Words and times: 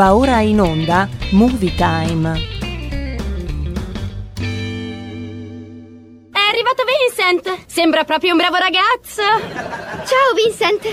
Va 0.00 0.14
ora 0.14 0.40
in 0.40 0.58
onda 0.58 1.06
Movie 1.32 1.74
Time. 1.74 2.32
È 6.32 6.38
arrivato 6.38 6.84
Vincent! 6.86 7.66
Sembra 7.66 8.04
proprio 8.04 8.32
un 8.32 8.38
bravo 8.38 8.56
ragazzo! 8.56 9.20
Ciao 10.06 10.32
Vincent! 10.34 10.86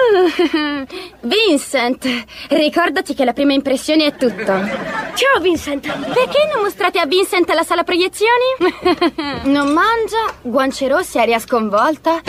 Uh, 0.00 0.86
Vincent, 1.28 2.24
ricordati 2.48 3.12
che 3.12 3.26
la 3.26 3.34
prima 3.34 3.52
impressione 3.52 4.06
è 4.06 4.16
tutto. 4.16 4.42
Ciao 4.42 5.40
Vincent! 5.42 5.86
Perché 5.86 6.48
non 6.50 6.62
mostrate 6.62 7.00
a 7.00 7.04
Vincent 7.04 7.52
la 7.52 7.62
sala 7.62 7.84
proiezioni? 7.84 8.72
non 9.52 9.70
mangia, 9.70 10.32
guance 10.40 10.88
rosse, 10.88 11.20
aria 11.20 11.38
sconvolta. 11.38 12.22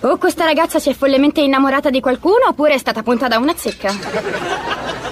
O 0.00 0.16
questa 0.16 0.44
ragazza 0.44 0.80
si 0.80 0.90
è 0.90 0.94
follemente 0.94 1.42
innamorata 1.42 1.90
di 1.90 2.00
qualcuno 2.00 2.48
oppure 2.48 2.74
è 2.74 2.78
stata 2.78 3.04
punta 3.04 3.28
da 3.28 3.38
una 3.38 3.54
zecca. 3.56 4.87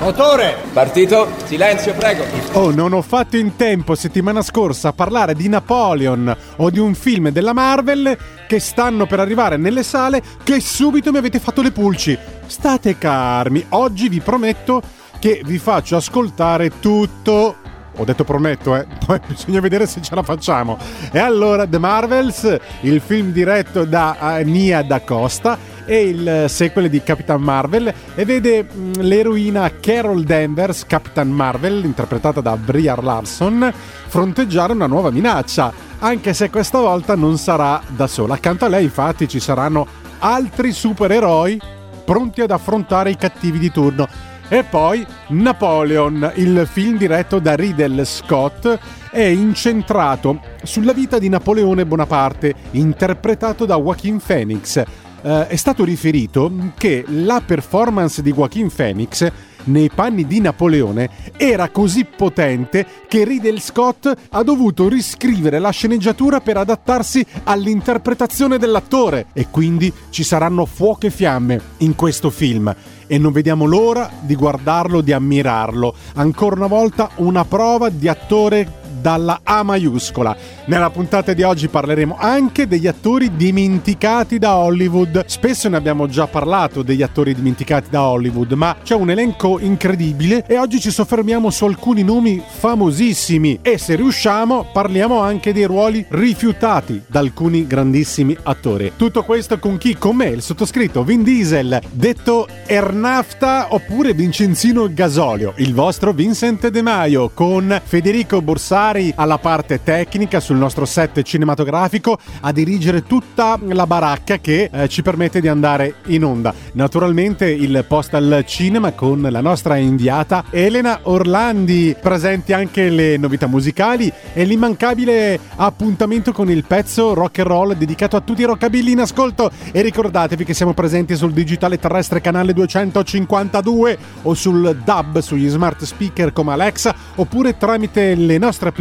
Motore! 0.00 0.56
Partito? 0.72 1.28
Silenzio, 1.44 1.92
prego. 1.92 2.24
Oh, 2.52 2.70
non 2.70 2.94
ho 2.94 3.02
fatto 3.02 3.36
in 3.36 3.56
tempo 3.56 3.94
settimana 3.94 4.40
scorsa 4.40 4.88
a 4.88 4.92
parlare 4.94 5.34
di 5.34 5.46
Napoleon 5.46 6.34
o 6.56 6.70
di 6.70 6.78
un 6.78 6.94
film 6.94 7.28
della 7.28 7.52
Marvel 7.52 8.16
che 8.48 8.60
stanno 8.60 9.04
per 9.04 9.20
arrivare 9.20 9.58
nelle 9.58 9.82
sale 9.82 10.22
che 10.42 10.58
subito 10.60 11.12
mi 11.12 11.18
avete 11.18 11.38
fatto 11.38 11.60
le 11.60 11.70
pulci. 11.70 12.18
State 12.46 12.96
calmi, 12.96 13.62
oggi 13.68 14.08
vi 14.08 14.20
prometto 14.20 14.80
che 15.18 15.42
vi 15.44 15.58
faccio 15.58 15.96
ascoltare 15.96 16.80
tutto. 16.80 17.56
Ho 17.94 18.04
detto 18.04 18.24
prometto, 18.24 18.74
eh. 18.76 18.86
Poi 19.04 19.20
bisogna 19.26 19.60
vedere 19.60 19.86
se 19.86 20.00
ce 20.00 20.14
la 20.14 20.22
facciamo. 20.22 20.78
E 21.12 21.18
allora, 21.18 21.66
The 21.66 21.78
Marvels, 21.78 22.58
il 22.80 23.02
film 23.02 23.32
diretto 23.32 23.84
da 23.84 24.16
uh, 24.18 24.48
Nia 24.48 24.82
Da 24.82 25.02
Costa 25.02 25.58
e 25.90 26.02
il 26.02 26.44
sequel 26.46 26.88
di 26.88 27.02
Capitan 27.02 27.42
Marvel 27.42 27.92
e 28.14 28.24
vede 28.24 28.64
l'eroina 29.00 29.72
Carol 29.80 30.22
Danvers, 30.22 30.86
Capitan 30.86 31.28
Marvel, 31.28 31.84
interpretata 31.84 32.40
da 32.40 32.56
Brie 32.56 32.94
Larson, 32.94 33.74
fronteggiare 34.06 34.72
una 34.72 34.86
nuova 34.86 35.10
minaccia, 35.10 35.72
anche 35.98 36.32
se 36.32 36.48
questa 36.48 36.78
volta 36.78 37.16
non 37.16 37.38
sarà 37.38 37.82
da 37.88 38.06
sola. 38.06 38.34
Accanto 38.34 38.66
a 38.66 38.68
lei 38.68 38.84
infatti 38.84 39.26
ci 39.26 39.40
saranno 39.40 39.84
altri 40.20 40.70
supereroi 40.70 41.60
pronti 42.04 42.40
ad 42.40 42.52
affrontare 42.52 43.10
i 43.10 43.16
cattivi 43.16 43.58
di 43.58 43.72
turno. 43.72 44.06
E 44.48 44.62
poi 44.62 45.04
Napoleon, 45.28 46.32
il 46.36 46.68
film 46.70 46.98
diretto 46.98 47.40
da 47.40 47.56
Riddle 47.56 48.04
Scott, 48.04 48.78
è 49.10 49.22
incentrato 49.22 50.40
sulla 50.62 50.92
vita 50.92 51.18
di 51.18 51.28
Napoleone 51.28 51.84
Bonaparte, 51.84 52.54
interpretato 52.72 53.64
da 53.64 53.76
Joaquin 53.76 54.20
Phoenix. 54.24 54.82
Uh, 55.22 55.46
è 55.46 55.56
stato 55.56 55.84
riferito 55.84 56.50
che 56.78 57.04
la 57.08 57.42
performance 57.44 58.22
di 58.22 58.32
Joaquin 58.32 58.70
Phoenix 58.74 59.30
nei 59.64 59.90
panni 59.94 60.26
di 60.26 60.40
Napoleone 60.40 61.10
era 61.36 61.68
così 61.68 62.04
potente 62.04 62.86
che 63.06 63.24
Riddle 63.24 63.60
Scott 63.60 64.10
ha 64.30 64.42
dovuto 64.42 64.88
riscrivere 64.88 65.58
la 65.58 65.70
sceneggiatura 65.70 66.40
per 66.40 66.56
adattarsi 66.56 67.24
all'interpretazione 67.44 68.58
dell'attore 68.58 69.26
e 69.32 69.48
quindi 69.50 69.92
ci 70.10 70.22
saranno 70.22 70.64
fuoco 70.64 71.06
e 71.06 71.10
fiamme 71.10 71.60
in 71.78 71.94
questo 71.94 72.30
film 72.30 72.74
e 73.06 73.18
non 73.18 73.32
vediamo 73.32 73.64
l'ora 73.66 74.08
di 74.20 74.36
guardarlo, 74.36 75.00
di 75.00 75.12
ammirarlo. 75.12 75.94
Ancora 76.14 76.54
una 76.54 76.68
volta 76.68 77.10
una 77.16 77.44
prova 77.44 77.88
di 77.88 78.06
attore 78.06 78.78
dalla 79.00 79.40
A 79.42 79.62
maiuscola. 79.62 80.36
Nella 80.66 80.90
puntata 80.90 81.32
di 81.32 81.42
oggi 81.42 81.68
parleremo 81.68 82.16
anche 82.18 82.68
degli 82.68 82.86
attori 82.86 83.34
dimenticati 83.34 84.38
da 84.38 84.56
Hollywood. 84.56 85.24
Spesso 85.26 85.68
ne 85.68 85.76
abbiamo 85.76 86.06
già 86.06 86.26
parlato 86.26 86.82
degli 86.82 87.02
attori 87.02 87.34
dimenticati 87.34 87.90
da 87.90 88.02
Hollywood, 88.02 88.52
ma 88.52 88.76
c'è 88.82 88.94
un 88.94 89.10
elenco 89.10 89.58
incredibile 89.58 90.44
e 90.46 90.58
oggi 90.58 90.78
ci 90.78 90.90
soffermiamo 90.90 91.50
su 91.50 91.64
alcuni 91.64 92.02
nomi 92.02 92.40
famosissimi 92.46 93.58
e 93.62 93.78
se 93.78 93.96
riusciamo 93.96 94.68
parliamo 94.72 95.20
anche 95.20 95.52
dei 95.52 95.64
ruoli 95.64 96.04
rifiutati 96.10 97.02
da 97.06 97.18
alcuni 97.20 97.66
grandissimi 97.66 98.36
attori. 98.42 98.92
Tutto 98.96 99.24
questo 99.24 99.58
con 99.58 99.78
chi? 99.78 99.96
Con 99.96 100.16
me, 100.16 100.26
il 100.26 100.42
sottoscritto 100.42 101.02
Vin 101.02 101.22
Diesel, 101.22 101.80
detto 101.90 102.46
Ernafta 102.66 103.68
oppure 103.70 104.12
Vincenzino 104.12 104.92
Gasolio, 104.92 105.54
il 105.56 105.74
vostro 105.74 106.12
Vincent 106.12 106.68
De 106.68 106.82
Maio 106.82 107.30
con 107.32 107.80
Federico 107.82 108.40
Borsari 108.42 108.89
alla 109.14 109.38
parte 109.38 109.84
tecnica 109.84 110.40
sul 110.40 110.56
nostro 110.56 110.84
set 110.84 111.22
cinematografico 111.22 112.18
a 112.40 112.50
dirigere 112.50 113.04
tutta 113.04 113.56
la 113.62 113.86
baracca 113.86 114.38
che 114.38 114.68
eh, 114.72 114.88
ci 114.88 115.02
permette 115.02 115.40
di 115.40 115.46
andare 115.46 115.96
in 116.06 116.24
onda. 116.24 116.52
Naturalmente 116.72 117.48
il 117.48 117.84
post 117.86 118.14
al 118.14 118.42
cinema 118.46 118.90
con 118.90 119.24
la 119.30 119.40
nostra 119.40 119.76
inviata 119.76 120.46
Elena 120.50 121.00
Orlandi, 121.02 121.94
presenti 122.00 122.52
anche 122.52 122.90
le 122.90 123.16
novità 123.16 123.46
musicali 123.46 124.12
e 124.32 124.44
l'immancabile 124.44 125.38
appuntamento 125.54 126.32
con 126.32 126.50
il 126.50 126.64
pezzo 126.64 127.14
rock 127.14 127.38
and 127.38 127.48
roll 127.48 127.74
dedicato 127.74 128.16
a 128.16 128.20
tutti 128.20 128.40
i 128.42 128.44
rockabilly 128.44 128.90
in 128.90 129.00
ascolto 129.00 129.52
e 129.70 129.82
ricordatevi 129.82 130.44
che 130.44 130.54
siamo 130.54 130.74
presenti 130.74 131.14
sul 131.14 131.32
digitale 131.32 131.78
terrestre 131.78 132.20
canale 132.20 132.52
252 132.52 133.98
o 134.22 134.34
sul 134.34 134.80
DAB 134.84 135.20
sugli 135.20 135.48
smart 135.48 135.84
speaker 135.84 136.32
come 136.32 136.52
Alexa 136.52 136.92
oppure 137.14 137.56
tramite 137.56 138.16
le 138.16 138.36
nostre 138.38 138.62
applicazioni 138.64 138.78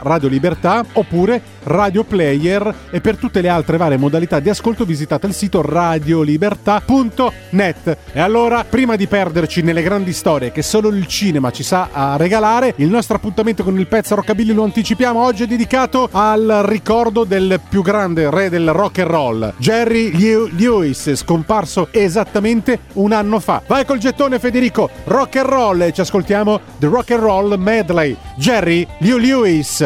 Radio 0.00 0.28
Libertà 0.28 0.84
oppure 0.92 1.42
Radio 1.64 2.04
Player 2.04 2.72
e 2.90 3.00
per 3.00 3.16
tutte 3.16 3.40
le 3.40 3.48
altre 3.48 3.76
varie 3.76 3.98
modalità 3.98 4.38
di 4.40 4.48
ascolto 4.48 4.84
visitate 4.84 5.26
il 5.26 5.34
sito 5.34 5.62
radiolibertà.net. 5.62 7.98
E 8.12 8.20
allora, 8.20 8.64
prima 8.64 8.96
di 8.96 9.06
perderci 9.06 9.62
nelle 9.62 9.82
grandi 9.82 10.12
storie 10.12 10.50
che 10.50 10.62
solo 10.62 10.88
il 10.88 11.06
cinema 11.06 11.52
ci 11.52 11.62
sa 11.62 11.90
a 11.92 12.16
regalare, 12.16 12.72
il 12.76 12.88
nostro 12.88 13.16
appuntamento 13.16 13.62
con 13.62 13.78
il 13.78 13.86
pezzo 13.86 14.14
Rockabilly 14.14 14.54
lo 14.54 14.64
anticipiamo 14.64 15.22
oggi 15.22 15.42
è 15.44 15.46
dedicato 15.46 16.08
al 16.10 16.62
ricordo 16.64 17.24
del 17.24 17.60
più 17.68 17.82
grande 17.82 18.30
re 18.30 18.48
del 18.48 18.72
rock 18.72 19.00
and 19.00 19.10
roll, 19.10 19.52
Jerry 19.58 20.16
Lewis, 20.56 21.12
scomparso 21.14 21.88
esattamente 21.90 22.78
un 22.94 23.12
anno 23.12 23.38
fa. 23.38 23.60
Vai 23.66 23.84
col 23.84 23.98
gettone 23.98 24.38
Federico, 24.38 24.88
rock 25.04 25.36
and 25.36 25.48
roll 25.48 25.82
e 25.82 25.92
ci 25.92 26.00
ascoltiamo 26.00 26.58
The 26.78 26.86
Rock 26.86 27.10
and 27.10 27.22
Roll 27.22 27.58
Medley. 27.58 28.16
Jerry 28.36 28.86
Lewis. 28.98 29.18
Lewis. 29.20 29.82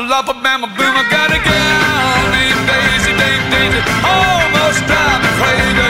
Loopa, 0.00 0.34
baba, 0.34 0.34
lapa, 0.34 0.34
bama, 0.42 0.66
boom, 0.76 0.94
I 0.96 1.04
gotta 1.10 1.38
get 1.38 1.54
on 1.54 2.26
these 2.34 2.58
daisy, 2.66 3.12
daisy, 3.14 3.46
daisy, 3.50 3.80
almost 4.02 4.82
drive 4.90 5.22
me 5.22 5.30
crazy. 5.38 5.88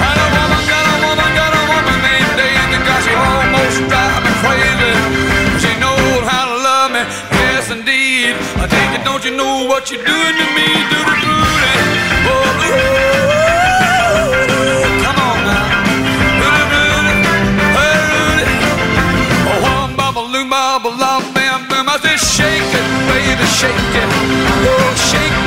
Got 0.00 0.16
a 0.16 0.26
woman, 0.32 0.62
got 0.68 0.84
a 0.88 0.94
woman, 1.04 1.30
got 1.36 1.52
a 1.52 1.62
woman 1.68 1.96
named 2.00 2.32
Daisy, 2.36 2.78
got 2.86 3.00
she 3.04 3.12
almost 3.12 3.78
drive 3.92 4.22
me 4.24 4.32
crazy. 4.40 4.92
She 5.60 5.72
knows 5.80 6.24
how 6.24 6.44
to 6.48 6.56
love 6.64 6.90
me, 6.92 7.02
yes 7.32 7.70
indeed. 7.70 8.36
I 8.56 8.66
think 8.66 9.00
it, 9.00 9.04
don't 9.04 9.24
you 9.24 9.36
know 9.36 9.66
what 9.68 9.90
you're 9.90 10.04
doing 10.04 10.34
to 10.40 10.46
me, 10.56 10.68
do 10.88 11.21
shake 22.32 22.74
it, 22.80 22.88
baby, 23.08 23.44
shake 23.44 23.96
it. 24.02 24.08
Oh, 24.64 24.94
shake 24.96 25.36
it, 25.36 25.41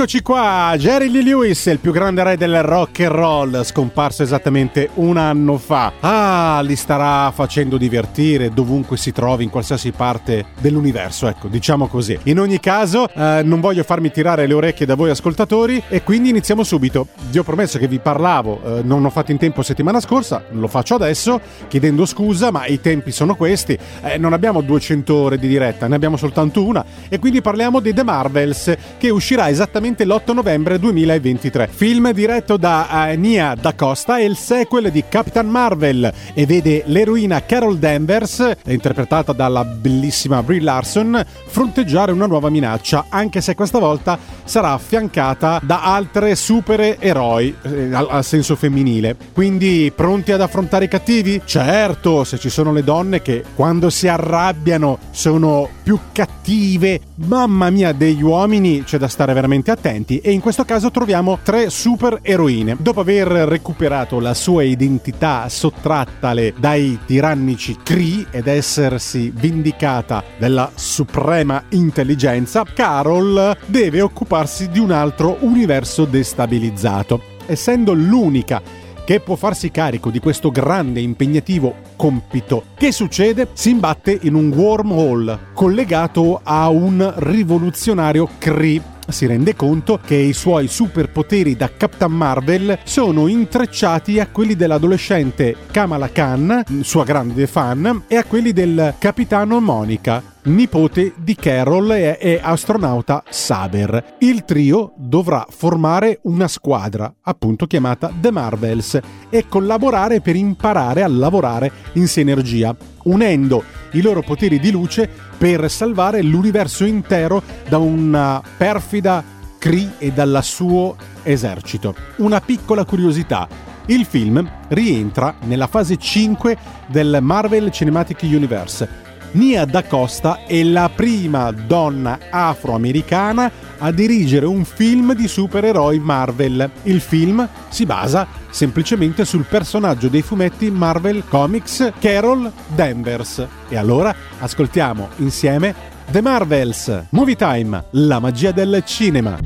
Eccoci 0.00 0.22
qua, 0.22 0.72
Jerry 0.78 1.10
Lee 1.10 1.22
Lewis, 1.22 1.66
il 1.66 1.78
più 1.78 1.92
grande 1.92 2.24
re 2.24 2.38
del 2.38 2.62
rock 2.62 3.00
and 3.00 3.10
roll, 3.10 3.62
scomparso 3.64 4.22
esattamente 4.22 4.88
un 4.94 5.18
anno 5.18 5.58
fa. 5.58 5.92
Ah, 6.00 6.62
li 6.62 6.74
starà 6.74 7.30
facendo 7.32 7.76
divertire 7.76 8.48
dovunque 8.48 8.96
si 8.96 9.12
trovi, 9.12 9.44
in 9.44 9.50
qualsiasi 9.50 9.90
parte 9.90 10.46
dell'universo, 10.58 11.28
ecco, 11.28 11.48
diciamo 11.48 11.86
così. 11.86 12.18
In 12.22 12.40
ogni 12.40 12.58
caso, 12.60 13.10
eh, 13.10 13.42
non 13.44 13.60
voglio 13.60 13.82
farmi 13.82 14.10
tirare 14.10 14.46
le 14.46 14.54
orecchie 14.54 14.86
da 14.86 14.94
voi 14.94 15.10
ascoltatori 15.10 15.82
e 15.90 16.02
quindi 16.02 16.30
iniziamo 16.30 16.62
subito. 16.62 17.08
Vi 17.28 17.36
ho 17.36 17.42
promesso 17.42 17.78
che 17.78 17.86
vi 17.86 17.98
parlavo, 17.98 18.78
eh, 18.78 18.82
non 18.82 19.04
ho 19.04 19.10
fatto 19.10 19.32
in 19.32 19.36
tempo 19.36 19.60
settimana 19.60 20.00
scorsa, 20.00 20.44
lo 20.52 20.68
faccio 20.68 20.94
adesso, 20.94 21.38
chiedendo 21.68 22.06
scusa, 22.06 22.50
ma 22.50 22.64
i 22.64 22.80
tempi 22.80 23.12
sono 23.12 23.34
questi. 23.34 23.76
Eh, 24.00 24.16
non 24.16 24.32
abbiamo 24.32 24.62
200 24.62 25.14
ore 25.14 25.38
di 25.38 25.46
diretta, 25.46 25.88
ne 25.88 25.94
abbiamo 25.94 26.16
soltanto 26.16 26.64
una 26.64 26.82
e 27.10 27.18
quindi 27.18 27.42
parliamo 27.42 27.80
di 27.80 27.92
The 27.92 28.02
Marvels 28.02 28.74
che 28.96 29.10
uscirà 29.10 29.50
esattamente 29.50 29.88
l'8 29.98 30.32
novembre 30.32 30.78
2023. 30.78 31.68
Film 31.72 32.12
diretto 32.12 32.56
da 32.56 33.08
eh, 33.10 33.16
Nia 33.16 33.54
Da 33.54 33.74
Costa 33.74 34.18
è 34.18 34.22
il 34.22 34.36
sequel 34.36 34.90
di 34.90 35.04
Capitan 35.08 35.48
Marvel 35.48 36.12
e 36.32 36.46
vede 36.46 36.84
l'eroina 36.86 37.44
Carol 37.44 37.76
Danvers, 37.76 38.56
interpretata 38.66 39.32
dalla 39.32 39.64
bellissima 39.64 40.42
Brie 40.42 40.60
Larson, 40.60 41.20
fronteggiare 41.46 42.12
una 42.12 42.26
nuova 42.26 42.48
minaccia, 42.50 43.06
anche 43.08 43.40
se 43.40 43.56
questa 43.56 43.78
volta 43.78 44.16
sarà 44.44 44.72
affiancata 44.72 45.60
da 45.62 45.82
altre 45.82 46.36
supereroi, 46.36 47.56
eh, 47.62 47.92
al, 47.92 48.06
al 48.08 48.24
senso 48.24 48.54
femminile. 48.54 49.16
Quindi 49.32 49.92
pronti 49.94 50.30
ad 50.30 50.40
affrontare 50.40 50.84
i 50.84 50.88
cattivi? 50.88 51.42
Certo, 51.44 52.22
se 52.22 52.38
ci 52.38 52.48
sono 52.48 52.72
le 52.72 52.84
donne 52.84 53.20
che 53.20 53.42
quando 53.54 53.90
si 53.90 54.06
arrabbiano 54.06 54.98
sono 55.10 55.68
più 55.82 55.98
cattive, 56.12 57.00
mamma 57.26 57.70
mia, 57.70 57.92
degli 57.92 58.22
uomini 58.22 58.84
c'è 58.84 58.96
da 58.96 59.08
stare 59.08 59.32
veramente 59.32 59.70
attenti 59.72 59.79
e 59.82 60.30
in 60.30 60.40
questo 60.40 60.64
caso 60.64 60.90
troviamo 60.90 61.38
tre 61.42 61.70
super 61.70 62.18
eroine. 62.22 62.76
Dopo 62.78 63.00
aver 63.00 63.28
recuperato 63.28 64.20
la 64.20 64.34
sua 64.34 64.62
identità 64.62 65.48
sottrattale 65.48 66.52
dai 66.58 66.98
tirannici 67.06 67.76
Kree 67.82 68.26
ed 68.30 68.46
essersi 68.46 69.32
vendicata 69.34 70.22
della 70.36 70.70
suprema 70.74 71.64
intelligenza, 71.70 72.64
Carol 72.64 73.56
deve 73.66 74.02
occuparsi 74.02 74.68
di 74.68 74.78
un 74.78 74.90
altro 74.90 75.38
universo 75.40 76.04
destabilizzato. 76.04 77.22
Essendo 77.46 77.94
l'unica 77.94 78.62
che 79.04 79.18
può 79.18 79.34
farsi 79.34 79.70
carico 79.70 80.10
di 80.10 80.20
questo 80.20 80.50
grande 80.50 81.00
e 81.00 81.02
impegnativo 81.02 81.74
compito. 81.96 82.64
Che 82.76 82.92
succede? 82.92 83.48
Si 83.54 83.70
imbatte 83.70 84.16
in 84.22 84.34
un 84.34 84.52
wormhole 84.52 85.48
collegato 85.52 86.40
a 86.44 86.68
un 86.68 87.12
rivoluzionario 87.16 88.28
Kree 88.38 88.98
si 89.10 89.26
rende 89.26 89.54
conto 89.54 89.98
che 90.04 90.14
i 90.14 90.32
suoi 90.32 90.68
superpoteri 90.68 91.56
da 91.56 91.70
Captain 91.76 92.12
Marvel 92.12 92.78
sono 92.84 93.26
intrecciati 93.26 94.20
a 94.20 94.28
quelli 94.28 94.56
dell'adolescente 94.56 95.56
Kamala 95.70 96.10
Khan, 96.10 96.64
sua 96.82 97.04
grande 97.04 97.46
fan, 97.46 98.04
e 98.06 98.16
a 98.16 98.24
quelli 98.24 98.52
del 98.52 98.94
capitano 98.98 99.60
Monica, 99.60 100.22
nipote 100.42 101.12
di 101.16 101.34
Carol 101.34 101.92
e, 101.92 102.40
astronauta 102.42 103.22
Saber. 103.28 104.16
Il 104.18 104.44
trio 104.44 104.92
dovrà 104.96 105.46
formare 105.48 106.20
una 106.22 106.48
squadra, 106.48 107.12
appunto 107.22 107.66
chiamata 107.66 108.12
The 108.20 108.30
Marvels, 108.30 108.98
e 109.28 109.46
collaborare 109.48 110.20
per 110.20 110.36
imparare 110.36 111.02
a 111.02 111.08
lavorare 111.08 111.70
in 111.94 112.06
sinergia, 112.06 112.74
unendo 113.04 113.79
i 113.92 114.02
loro 114.02 114.22
poteri 114.22 114.58
di 114.58 114.70
luce 114.70 115.08
per 115.36 115.70
salvare 115.70 116.22
l'universo 116.22 116.84
intero 116.84 117.42
da 117.68 117.78
una 117.78 118.42
perfida 118.56 119.22
Kree 119.58 119.92
e 119.98 120.10
dal 120.10 120.40
suo 120.42 120.96
esercito. 121.22 121.94
Una 122.16 122.40
piccola 122.40 122.84
curiosità. 122.84 123.46
Il 123.86 124.04
film 124.06 124.48
rientra 124.68 125.34
nella 125.42 125.66
fase 125.66 125.96
5 125.96 126.56
del 126.86 127.18
Marvel 127.20 127.70
Cinematic 127.70 128.20
Universe. 128.22 129.09
Nia 129.32 129.64
Da 129.64 129.84
Costa 129.84 130.40
è 130.44 130.60
la 130.64 130.90
prima 130.92 131.52
donna 131.52 132.18
afroamericana 132.30 133.50
a 133.78 133.92
dirigere 133.92 134.44
un 134.44 134.64
film 134.64 135.14
di 135.14 135.28
supereroi 135.28 136.00
Marvel. 136.00 136.68
Il 136.82 137.00
film 137.00 137.48
si 137.68 137.86
basa 137.86 138.26
semplicemente 138.50 139.24
sul 139.24 139.44
personaggio 139.44 140.08
dei 140.08 140.22
fumetti 140.22 140.68
Marvel 140.72 141.22
Comics 141.28 141.92
Carol 142.00 142.50
Danvers. 142.74 143.46
E 143.68 143.76
allora 143.76 144.12
ascoltiamo 144.40 145.10
insieme 145.18 145.74
The 146.10 146.20
Marvels, 146.20 147.06
Movie 147.10 147.36
Time, 147.36 147.84
la 147.90 148.18
magia 148.18 148.50
del 148.50 148.82
cinema. 148.84 149.38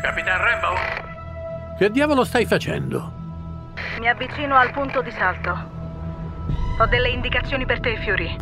Capitan 0.00 0.38
Rambo? 0.38 0.68
Che 1.76 1.90
diavolo 1.90 2.22
stai 2.22 2.46
facendo? 2.46 3.12
Mi 3.98 4.08
avvicino 4.08 4.54
al 4.54 4.70
punto 4.70 5.02
di 5.02 5.10
salto. 5.10 5.79
Ho 6.80 6.86
delle 6.86 7.10
indicazioni 7.10 7.66
per 7.66 7.78
te, 7.80 7.98
Fury. 7.98 8.34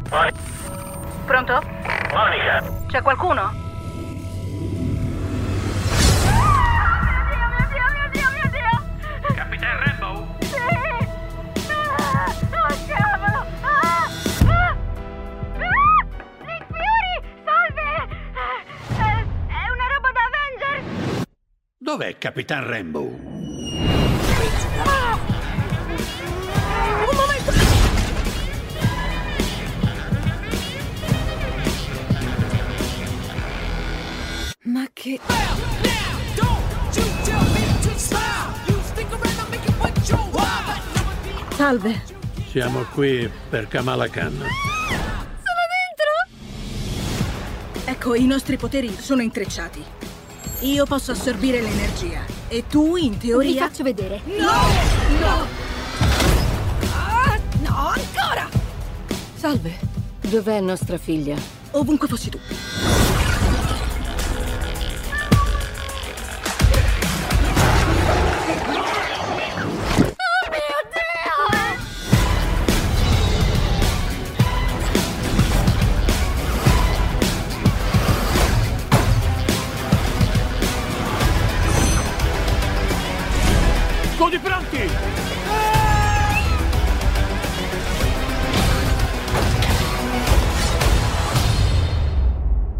Pronto? 1.27 1.61
Monica! 2.15 2.63
C'è 2.87 3.03
qualcuno? 3.03 3.67
Capitan 9.35 9.79
Rambo? 9.85 10.07
Oh, 10.09 10.37
cavolo! 12.87 13.47
Ah! 13.63 14.09
Ah! 14.47 14.77
Ah! 15.57 16.05
Nick 16.45 16.67
Fury! 16.67 17.15
Salve! 17.45 17.89
Eh, 18.91 19.23
È 19.47 19.65
una 19.71 19.87
roba 19.95 20.11
da 20.13 20.23
Avengers! 20.29 21.25
Dov'è 21.79 22.19
Capitan 22.19 22.67
Rambo? 22.67 23.38
Che... 35.09 35.21
Salve. 41.55 42.03
Siamo 42.51 42.85
qui 42.93 43.31
per 43.49 43.69
Kamala 43.69 44.09
Khan. 44.09 44.33
Sono 44.33 44.47
dentro! 46.85 47.91
Ecco, 47.91 48.15
i 48.15 48.27
nostri 48.27 48.57
poteri 48.57 48.95
sono 48.99 49.23
intrecciati. 49.23 49.83
Io 50.61 50.85
posso 50.87 51.13
assorbire 51.13 51.61
l'energia. 51.61 52.25
E 52.49 52.67
tu, 52.67 52.97
in 52.97 53.17
teoria. 53.19 53.51
Vi 53.51 53.59
faccio 53.59 53.83
vedere. 53.83 54.21
No! 54.25 54.53
No! 55.21 55.47
Ah, 56.93 57.39
no, 57.61 57.77
ancora! 57.89 58.49
Salve. 59.35 59.79
Dov'è 60.21 60.61
nostra 60.61 60.99
figlia? 60.99 61.37
Ovunque 61.73 62.09
fossi 62.09 62.31
tu. 62.31 62.39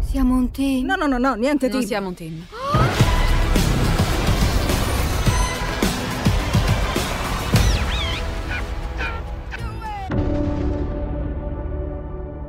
Siamo 0.09 0.35
un 0.35 0.49
team. 0.51 0.85
No, 0.85 0.95
no, 0.95 1.07
no, 1.07 1.17
no, 1.17 1.35
niente 1.35 1.67
Non 1.67 1.79
di. 1.81 1.85
siamo 1.85 2.07
un 2.07 2.13
team. 2.15 2.45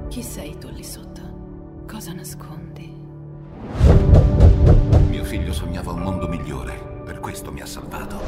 Chi 0.08 0.22
sei 0.22 0.56
tu 0.58 0.68
lì 0.70 0.82
sotto? 0.82 1.20
Cosa 1.88 2.12
nascondi? 2.12 2.92
Mio 5.08 5.24
figlio 5.24 5.52
sognava 5.52 5.92
un 5.92 6.00
mondo 6.00 6.26
migliore, 6.26 7.02
per 7.04 7.20
questo 7.20 7.52
mi 7.52 7.60
ha 7.60 7.66
salvato. 7.66 8.20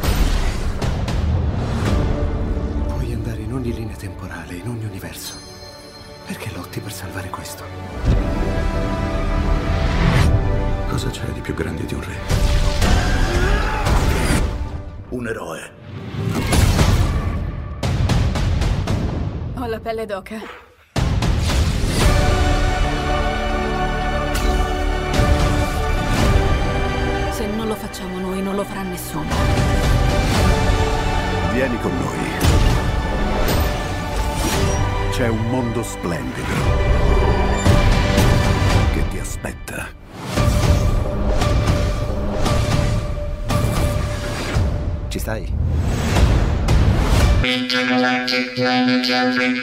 Puoi 2.87 3.13
andare 3.13 3.41
in 3.41 3.53
ogni 3.53 3.73
linea 3.73 3.97
temporale, 3.97 4.55
in 4.55 4.69
ogni 4.69 4.85
universo. 4.85 5.35
Perché 6.27 6.51
lotti 6.55 6.79
per 6.81 6.93
salvare 6.93 7.29
questo? 7.31 7.65
Cosa 10.93 11.09
c'è 11.09 11.25
di 11.33 11.41
più 11.41 11.55
grande 11.55 11.87
di 11.87 11.95
un 11.95 12.03
re? 12.03 12.17
Un 15.09 15.27
eroe. 15.27 15.71
Ho 19.55 19.67
la 19.67 19.81
pelle 19.81 20.05
d'oca. 20.05 20.39
Se 27.31 27.47
non 27.47 27.69
lo 27.69 27.75
facciamo 27.75 28.19
noi, 28.19 28.43
non 28.43 28.55
lo 28.55 28.63
farà 28.63 28.83
nessuno. 28.83 29.35
Vieni 31.55 31.81
con 31.81 31.97
noi. 31.97 32.19
C'è 35.11 35.29
un 35.29 35.49
mondo 35.49 35.83
splendido 35.83 36.53
che 38.93 39.09
ti 39.09 39.19
aspetta. 39.19 40.02
Te 45.13 45.19
sai. 45.19 45.45
Intergalactic 47.45 48.55
planet 48.55 49.05
jumping, 49.05 49.57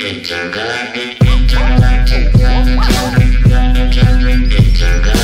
intergalactic, 0.00 1.20
intergalactic, 1.20 2.32
planet 2.34 2.78
jumping, 2.88 4.44
intergalactic. 4.44 5.17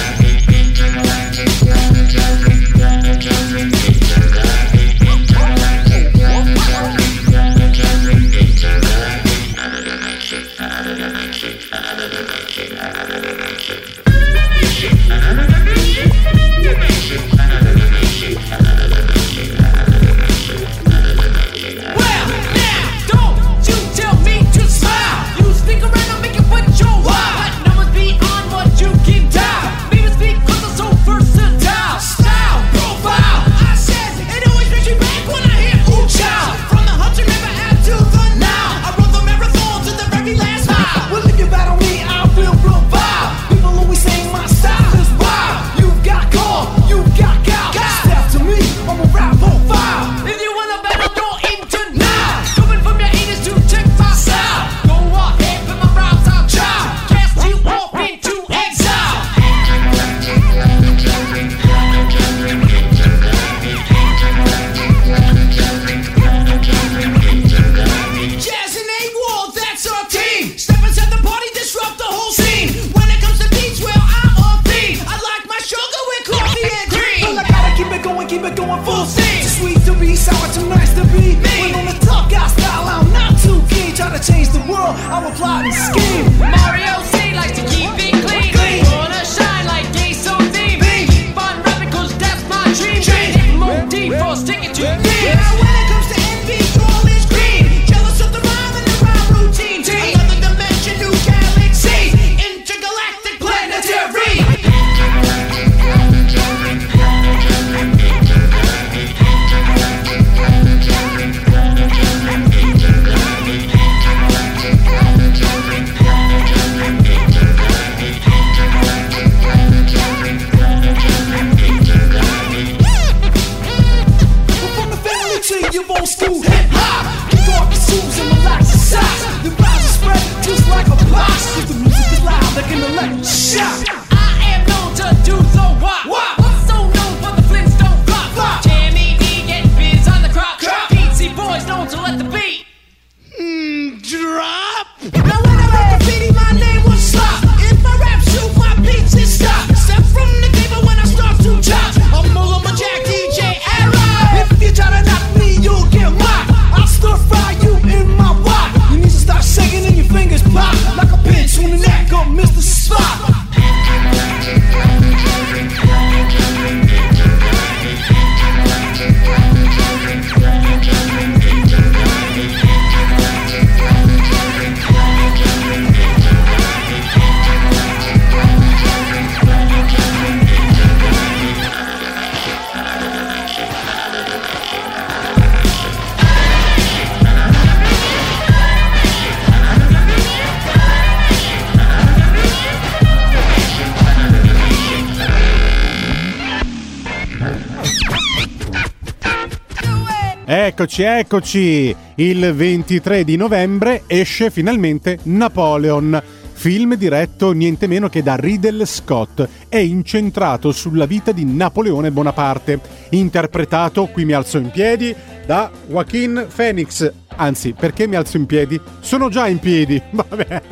Eccoci, 200.84 201.02
eccoci! 201.02 201.96
Il 202.16 202.52
23 202.52 203.24
di 203.24 203.36
novembre 203.36 204.02
esce 204.06 204.50
finalmente 204.50 205.18
Napoleon. 205.22 206.22
Film 206.52 206.94
diretto 206.96 207.52
niente 207.52 207.86
meno 207.86 208.10
che 208.10 208.22
da 208.22 208.36
Riddle 208.36 208.84
Scott 208.84 209.48
e 209.70 209.82
incentrato 209.82 210.72
sulla 210.72 211.06
vita 211.06 211.32
di 211.32 211.46
Napoleone 211.46 212.10
Bonaparte, 212.10 212.80
interpretato, 213.10 214.08
qui 214.08 214.26
mi 214.26 214.34
alzo 214.34 214.58
in 214.58 214.70
piedi, 214.70 215.14
da 215.46 215.70
Joaquin 215.88 216.48
Phoenix. 216.54 217.10
Anzi, 217.36 217.72
perché 217.72 218.06
mi 218.06 218.16
alzo 218.16 218.36
in 218.36 218.44
piedi? 218.44 218.78
Sono 219.00 219.30
già 219.30 219.48
in 219.48 219.60
piedi. 219.60 220.00
Vabbè. 220.12 220.62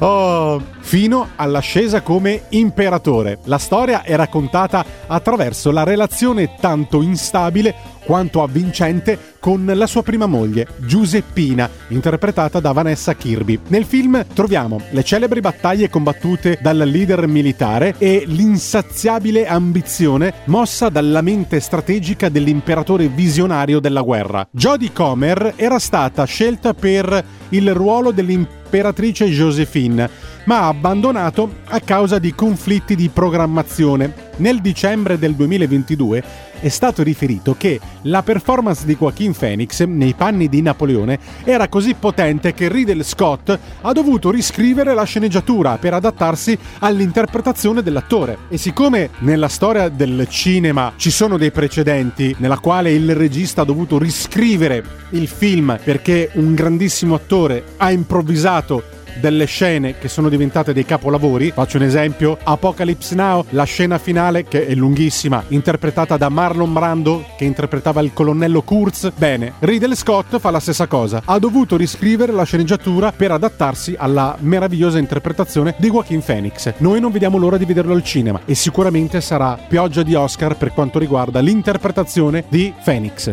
Oh, 0.00 0.62
fino 0.80 1.30
all'ascesa 1.36 2.02
come 2.02 2.42
imperatore. 2.50 3.38
La 3.44 3.58
storia 3.58 4.02
è 4.02 4.14
raccontata 4.14 4.84
attraverso 5.06 5.70
la 5.70 5.82
relazione 5.82 6.56
tanto 6.60 7.00
instabile 7.00 7.96
quanto 8.08 8.42
avvincente 8.42 9.36
con 9.38 9.70
la 9.74 9.86
sua 9.86 10.02
prima 10.02 10.24
moglie, 10.24 10.66
Giuseppina, 10.78 11.68
interpretata 11.88 12.58
da 12.58 12.72
Vanessa 12.72 13.14
Kirby. 13.14 13.60
Nel 13.68 13.84
film 13.84 14.24
troviamo 14.32 14.80
le 14.92 15.04
celebri 15.04 15.42
battaglie 15.42 15.90
combattute 15.90 16.58
dal 16.62 16.78
leader 16.78 17.26
militare 17.26 17.94
e 17.98 18.22
l'insaziabile 18.26 19.46
ambizione 19.46 20.32
mossa 20.46 20.88
dalla 20.88 21.20
mente 21.20 21.60
strategica 21.60 22.30
dell'imperatore 22.30 23.08
visionario 23.08 23.78
della 23.78 24.00
guerra. 24.00 24.48
Jodie 24.52 24.90
Comer 24.90 25.52
era 25.56 25.78
stata 25.78 26.24
scelta 26.24 26.72
per 26.72 27.24
il 27.50 27.74
ruolo 27.74 28.10
dell'imperatrice 28.10 29.26
Josephine, 29.26 30.08
ma 30.44 30.66
abbandonato 30.66 31.56
a 31.66 31.80
causa 31.80 32.18
di 32.18 32.34
conflitti 32.34 32.94
di 32.96 33.10
programmazione. 33.10 34.26
Nel 34.36 34.60
dicembre 34.60 35.18
del 35.18 35.34
2022 35.34 36.47
è 36.60 36.68
stato 36.68 37.02
riferito 37.02 37.54
che 37.56 37.80
la 38.02 38.22
performance 38.22 38.84
di 38.84 38.96
Joaquin 38.96 39.34
Phoenix 39.34 39.84
nei 39.84 40.14
panni 40.14 40.48
di 40.48 40.62
Napoleone 40.62 41.18
era 41.44 41.68
così 41.68 41.94
potente 41.94 42.54
che 42.54 42.68
Riddle 42.68 43.02
Scott 43.02 43.58
ha 43.80 43.92
dovuto 43.92 44.30
riscrivere 44.30 44.94
la 44.94 45.04
sceneggiatura 45.04 45.78
per 45.78 45.94
adattarsi 45.94 46.58
all'interpretazione 46.80 47.82
dell'attore. 47.82 48.38
E 48.48 48.56
siccome 48.56 49.10
nella 49.18 49.48
storia 49.48 49.88
del 49.88 50.26
cinema 50.28 50.92
ci 50.96 51.10
sono 51.10 51.36
dei 51.36 51.50
precedenti 51.50 52.34
nella 52.38 52.58
quale 52.58 52.92
il 52.92 53.14
regista 53.14 53.62
ha 53.62 53.64
dovuto 53.64 53.98
riscrivere 53.98 54.84
il 55.10 55.28
film 55.28 55.78
perché 55.82 56.30
un 56.34 56.54
grandissimo 56.54 57.14
attore 57.14 57.64
ha 57.76 57.90
improvvisato 57.90 58.96
delle 59.14 59.46
scene 59.46 59.98
che 59.98 60.08
sono 60.08 60.28
diventate 60.28 60.72
dei 60.72 60.84
capolavori. 60.84 61.50
Faccio 61.50 61.76
un 61.76 61.84
esempio: 61.84 62.38
Apocalypse 62.42 63.14
Now, 63.14 63.44
la 63.50 63.64
scena 63.64 63.98
finale 63.98 64.44
che 64.44 64.66
è 64.66 64.74
lunghissima, 64.74 65.44
interpretata 65.48 66.16
da 66.16 66.28
Marlon 66.28 66.72
Brando 66.72 67.24
che 67.36 67.44
interpretava 67.44 68.00
il 68.00 68.12
colonnello 68.12 68.62
Kurz. 68.62 69.10
Bene, 69.16 69.54
Riddle 69.60 69.94
Scott 69.94 70.38
fa 70.38 70.50
la 70.50 70.60
stessa 70.60 70.86
cosa. 70.86 71.22
Ha 71.24 71.38
dovuto 71.38 71.76
riscrivere 71.76 72.32
la 72.32 72.44
sceneggiatura 72.44 73.12
per 73.12 73.30
adattarsi 73.32 73.94
alla 73.96 74.36
meravigliosa 74.40 74.98
interpretazione 74.98 75.74
di 75.78 75.88
Joaquin 75.88 76.22
Phoenix. 76.22 76.74
Noi 76.78 77.00
non 77.00 77.12
vediamo 77.12 77.38
l'ora 77.38 77.56
di 77.56 77.64
vederlo 77.64 77.94
al 77.94 78.02
cinema 78.02 78.40
e 78.44 78.54
sicuramente 78.54 79.20
sarà 79.20 79.58
pioggia 79.68 80.02
di 80.02 80.14
Oscar 80.14 80.56
per 80.56 80.72
quanto 80.72 80.98
riguarda 80.98 81.40
l'interpretazione 81.40 82.44
di 82.48 82.72
Phoenix. 82.82 83.32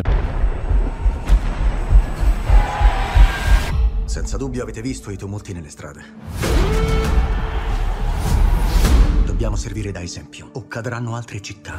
Senza 4.16 4.38
dubbio 4.38 4.62
avete 4.62 4.80
visto 4.80 5.10
i 5.10 5.18
tumulti 5.18 5.52
nelle 5.52 5.68
strade. 5.68 6.02
Dobbiamo 9.26 9.56
servire 9.56 9.92
da 9.92 10.00
esempio, 10.00 10.48
o 10.54 10.66
cadranno 10.66 11.14
altre 11.14 11.42
città. 11.42 11.76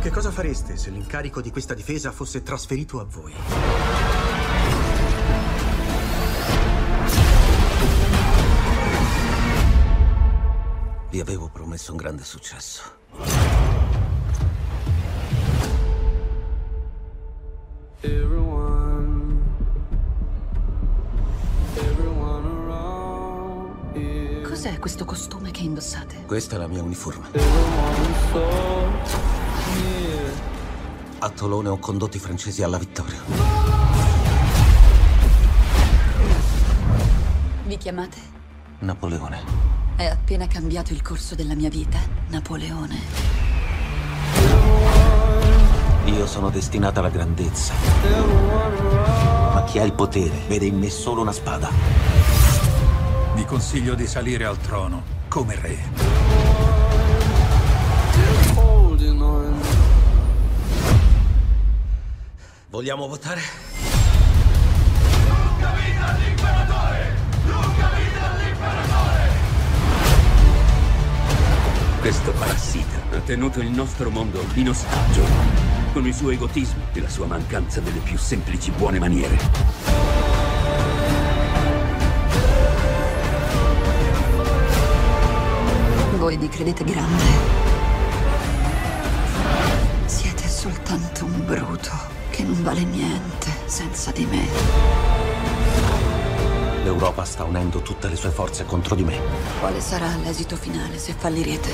Che 0.00 0.10
cosa 0.10 0.30
fareste 0.30 0.78
se 0.78 0.88
l'incarico 0.88 1.42
di 1.42 1.50
questa 1.50 1.74
difesa 1.74 2.10
fosse 2.10 2.42
trasferito 2.42 3.00
a 3.00 3.04
voi? 3.04 3.34
Vi 11.10 11.20
avevo 11.20 11.50
promesso 11.50 11.90
un 11.90 11.98
grande 11.98 12.24
successo. 12.24 12.96
Cos'è 24.60 24.80
questo 24.80 25.04
costume 25.04 25.52
che 25.52 25.62
indossate? 25.62 26.24
Questa 26.26 26.56
è 26.56 26.58
la 26.58 26.66
mia 26.66 26.82
uniforme. 26.82 27.28
A 31.20 31.28
Tolone 31.30 31.68
ho 31.68 31.78
condotto 31.78 32.16
i 32.16 32.18
francesi 32.18 32.64
alla 32.64 32.76
vittoria. 32.76 33.20
Vi 37.66 37.76
chiamate? 37.76 38.16
Napoleone. 38.80 39.42
È 39.94 40.06
appena 40.06 40.48
cambiato 40.48 40.92
il 40.92 41.02
corso 41.02 41.36
della 41.36 41.54
mia 41.54 41.70
vita, 41.70 42.00
Napoleone. 42.26 42.98
Io 46.06 46.26
sono 46.26 46.50
destinata 46.50 46.98
alla 46.98 47.10
grandezza. 47.10 47.74
Ma 49.54 49.62
chi 49.68 49.78
ha 49.78 49.84
il 49.84 49.92
potere 49.92 50.36
vede 50.48 50.66
in 50.66 50.76
me 50.76 50.90
solo 50.90 51.20
una 51.20 51.30
spada. 51.30 52.17
Vi 53.38 53.44
consiglio 53.44 53.94
di 53.94 54.04
salire 54.04 54.46
al 54.46 54.58
trono 54.58 55.00
come 55.28 55.54
re. 55.54 55.78
Vogliamo 62.68 63.06
votare? 63.06 63.40
Questo 72.00 72.32
parassita 72.32 72.96
ha 73.12 73.20
tenuto 73.20 73.60
il 73.60 73.70
nostro 73.70 74.10
mondo 74.10 74.44
in 74.54 74.70
ostaggio 74.70 75.22
con 75.92 76.04
il 76.04 76.12
suo 76.12 76.30
egotismo 76.30 76.82
e 76.92 77.00
la 77.00 77.08
sua 77.08 77.26
mancanza 77.26 77.78
delle 77.78 78.00
più 78.00 78.18
semplici 78.18 78.72
buone 78.72 78.98
maniere. 78.98 80.07
Voi 86.28 86.36
vi 86.36 86.48
credete 86.50 86.84
grande. 86.84 87.24
Siete 90.04 90.46
soltanto 90.46 91.24
un 91.24 91.46
bruto 91.46 91.90
che 92.28 92.42
non 92.42 92.62
vale 92.62 92.84
niente 92.84 93.50
senza 93.64 94.10
di 94.10 94.26
me. 94.26 94.46
L'Europa 96.82 97.24
sta 97.24 97.44
unendo 97.44 97.80
tutte 97.80 98.10
le 98.10 98.16
sue 98.16 98.28
forze 98.28 98.66
contro 98.66 98.94
di 98.94 99.04
me. 99.04 99.18
Quale 99.58 99.80
sarà 99.80 100.16
l'esito 100.16 100.54
finale 100.56 100.98
se 100.98 101.14
fallirete? 101.14 101.70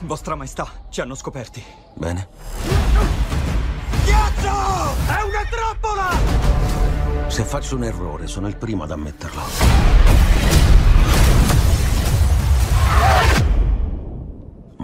Vostra 0.00 0.36
Maestà, 0.36 0.66
ci 0.88 1.02
hanno 1.02 1.14
scoperti. 1.14 1.62
Bene. 1.92 2.26
Ghiaccio! 4.02 4.48
È 5.08 5.22
una 5.22 5.44
trappola! 5.50 7.28
Se 7.28 7.44
faccio 7.44 7.76
un 7.76 7.84
errore, 7.84 8.28
sono 8.28 8.48
il 8.48 8.56
primo 8.56 8.84
ad 8.84 8.92
ammetterlo. 8.92 9.93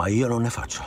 Ma 0.00 0.08
io 0.08 0.28
non 0.28 0.40
ne 0.40 0.48
faccio. 0.48 0.82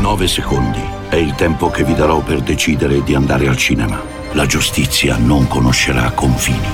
Nove 0.00 0.26
secondi 0.26 0.82
è 1.08 1.14
il 1.14 1.36
tempo 1.36 1.70
che 1.70 1.84
vi 1.84 1.94
darò 1.94 2.18
per 2.18 2.40
decidere 2.40 3.04
di 3.04 3.14
andare 3.14 3.46
al 3.46 3.56
cinema. 3.56 4.02
La 4.32 4.44
giustizia 4.44 5.16
non 5.18 5.46
conoscerà 5.46 6.10
confini. 6.10 6.66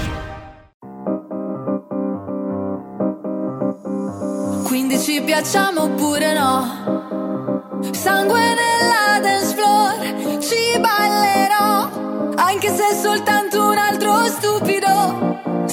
Quindi 4.64 4.98
ci 4.98 5.20
piacciamo 5.20 5.82
oppure 5.82 6.32
no? 6.32 7.90
Sangue 7.92 8.40
nella 8.40 8.79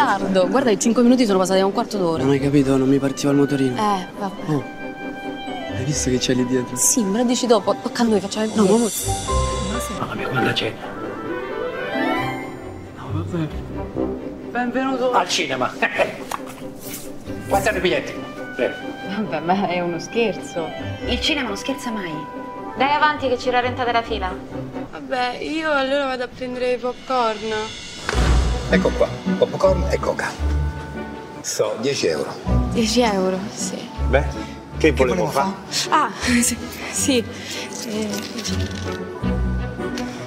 ritardo. 0.00 0.48
Guarda, 0.48 0.70
i 0.70 0.78
5 0.78 1.02
minuti 1.02 1.26
sono 1.26 1.38
passati 1.38 1.60
a 1.60 1.66
un 1.66 1.72
quarto 1.72 1.98
d'ora. 1.98 2.22
Non 2.22 2.32
hai 2.32 2.40
capito, 2.40 2.76
non 2.76 2.88
mi 2.88 2.98
partiva 2.98 3.32
il 3.32 3.38
motorino. 3.38 3.76
Eh, 3.76 4.06
vabbè. 4.18 4.52
Oh. 4.52 4.64
Hai 5.76 5.84
visto 5.84 6.10
che 6.10 6.18
c'è 6.18 6.34
lì 6.34 6.46
dietro? 6.46 6.76
Sì, 6.76 7.02
me 7.02 7.18
lo 7.18 7.24
dici 7.24 7.46
dopo. 7.46 7.76
Tocca 7.82 8.02
a 8.02 8.06
noi, 8.06 8.20
facciamo 8.20 8.46
il 8.46 8.52
No, 8.54 8.64
ma 8.64 8.88
Mamma 9.98 10.14
mia, 10.14 10.28
quanta 10.28 10.52
c'è? 10.52 10.72
Benvenuto 14.50 15.12
al 15.12 15.28
cinema. 15.28 15.72
Quanti 17.48 17.68
i 17.68 17.80
biglietti? 17.80 18.12
Prego. 18.54 18.74
Vabbè, 19.08 19.40
ma 19.40 19.68
è 19.68 19.80
uno 19.80 19.98
scherzo. 19.98 20.68
Il 21.06 21.20
cinema 21.20 21.48
non 21.48 21.56
scherza 21.56 21.90
mai. 21.90 22.12
Dai 22.76 22.92
avanti 22.92 23.28
che 23.28 23.38
ci 23.38 23.50
rallentate 23.50 23.92
la 23.92 24.02
fila. 24.02 24.32
Vabbè, 24.90 25.38
io 25.40 25.70
allora 25.70 26.06
vado 26.06 26.24
a 26.24 26.28
prendere 26.28 26.72
i 26.72 26.78
popcorn. 26.78 27.89
Ecco 28.72 28.88
qua, 28.90 29.08
popcorn 29.36 29.84
e 29.90 29.98
coca. 29.98 30.30
So, 31.40 31.74
10 31.80 32.06
euro. 32.06 32.32
10 32.72 33.00
euro, 33.00 33.36
sì. 33.52 33.76
Beh, 34.08 34.22
che 34.78 34.92
volevo 34.92 35.26
fare? 35.26 35.50
Ah, 35.88 36.08
sì. 36.40 36.56
sì. 36.92 37.16
Eh, 37.88 38.08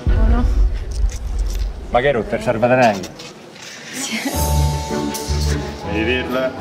Buono. 0.04 0.44
Ma 1.90 2.02
che 2.02 2.12
per 2.24 2.42
salvadanaio? 2.44 3.00
Devi 5.94 6.04
dirla. 6.04 6.52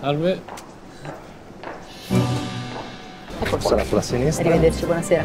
Salve. 0.00 0.42
Ecco 3.40 3.60
Sarà 3.60 3.84
sulla 3.84 4.02
sinistra. 4.02 4.50
Arrivederci, 4.50 4.84
buonasera. 4.84 5.24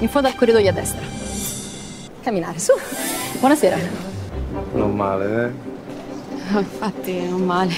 In 0.00 0.08
fondo 0.10 0.28
al 0.28 0.34
corridoio 0.34 0.68
a 0.68 0.72
destra. 0.72 1.00
Camminare, 2.22 2.58
su. 2.58 2.72
Buonasera. 3.38 3.76
Non 4.72 4.94
male, 4.94 5.44
eh? 5.44 5.74
Infatti, 6.58 7.28
non 7.28 7.42
male. 7.42 7.72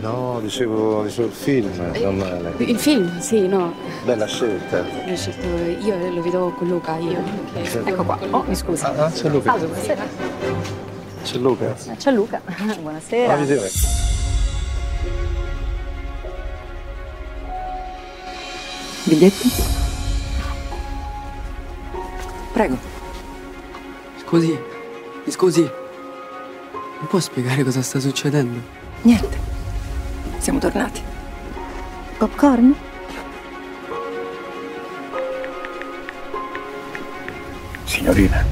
No, 0.00 0.38
dicevo, 0.40 1.02
dicevo 1.02 1.28
il 1.28 1.32
film, 1.32 1.70
non 2.02 2.16
male. 2.16 2.54
Il 2.58 2.78
film, 2.78 3.18
sì, 3.20 3.46
no. 3.46 3.74
Bella 4.04 4.26
scelta. 4.26 4.84
L'ho 5.06 5.16
scelto 5.16 5.46
io, 5.46 6.12
lo 6.12 6.22
vedo 6.22 6.52
con 6.56 6.68
Luca, 6.68 6.96
io. 6.98 7.22
Ecco 7.54 8.04
qua. 8.04 8.18
Oh, 8.30 8.44
mi 8.46 8.54
scusa. 8.54 8.94
Ah, 8.96 9.10
c'è 9.10 9.28
Luca. 9.28 9.50
Salve, 9.50 9.66
buonasera. 9.66 10.06
C'è 11.22 11.36
Luca. 11.38 11.74
Eh, 11.74 11.96
C'è 11.96 12.10
Luca. 12.12 12.40
Buonasera. 12.80 13.36
Visione. 13.36 13.68
Biglietti? 19.04 19.50
Prego. 22.52 22.76
Scusi, 24.20 24.58
mi 25.28 25.34
scusi. 25.34 25.60
Mi 25.60 27.06
può 27.06 27.20
spiegare 27.20 27.62
cosa 27.62 27.82
sta 27.82 28.00
succedendo? 28.00 28.58
Niente. 29.02 29.38
Siamo 30.38 30.58
tornati. 30.58 31.02
Popcorn? 32.16 32.74
Signorina, 37.84 38.42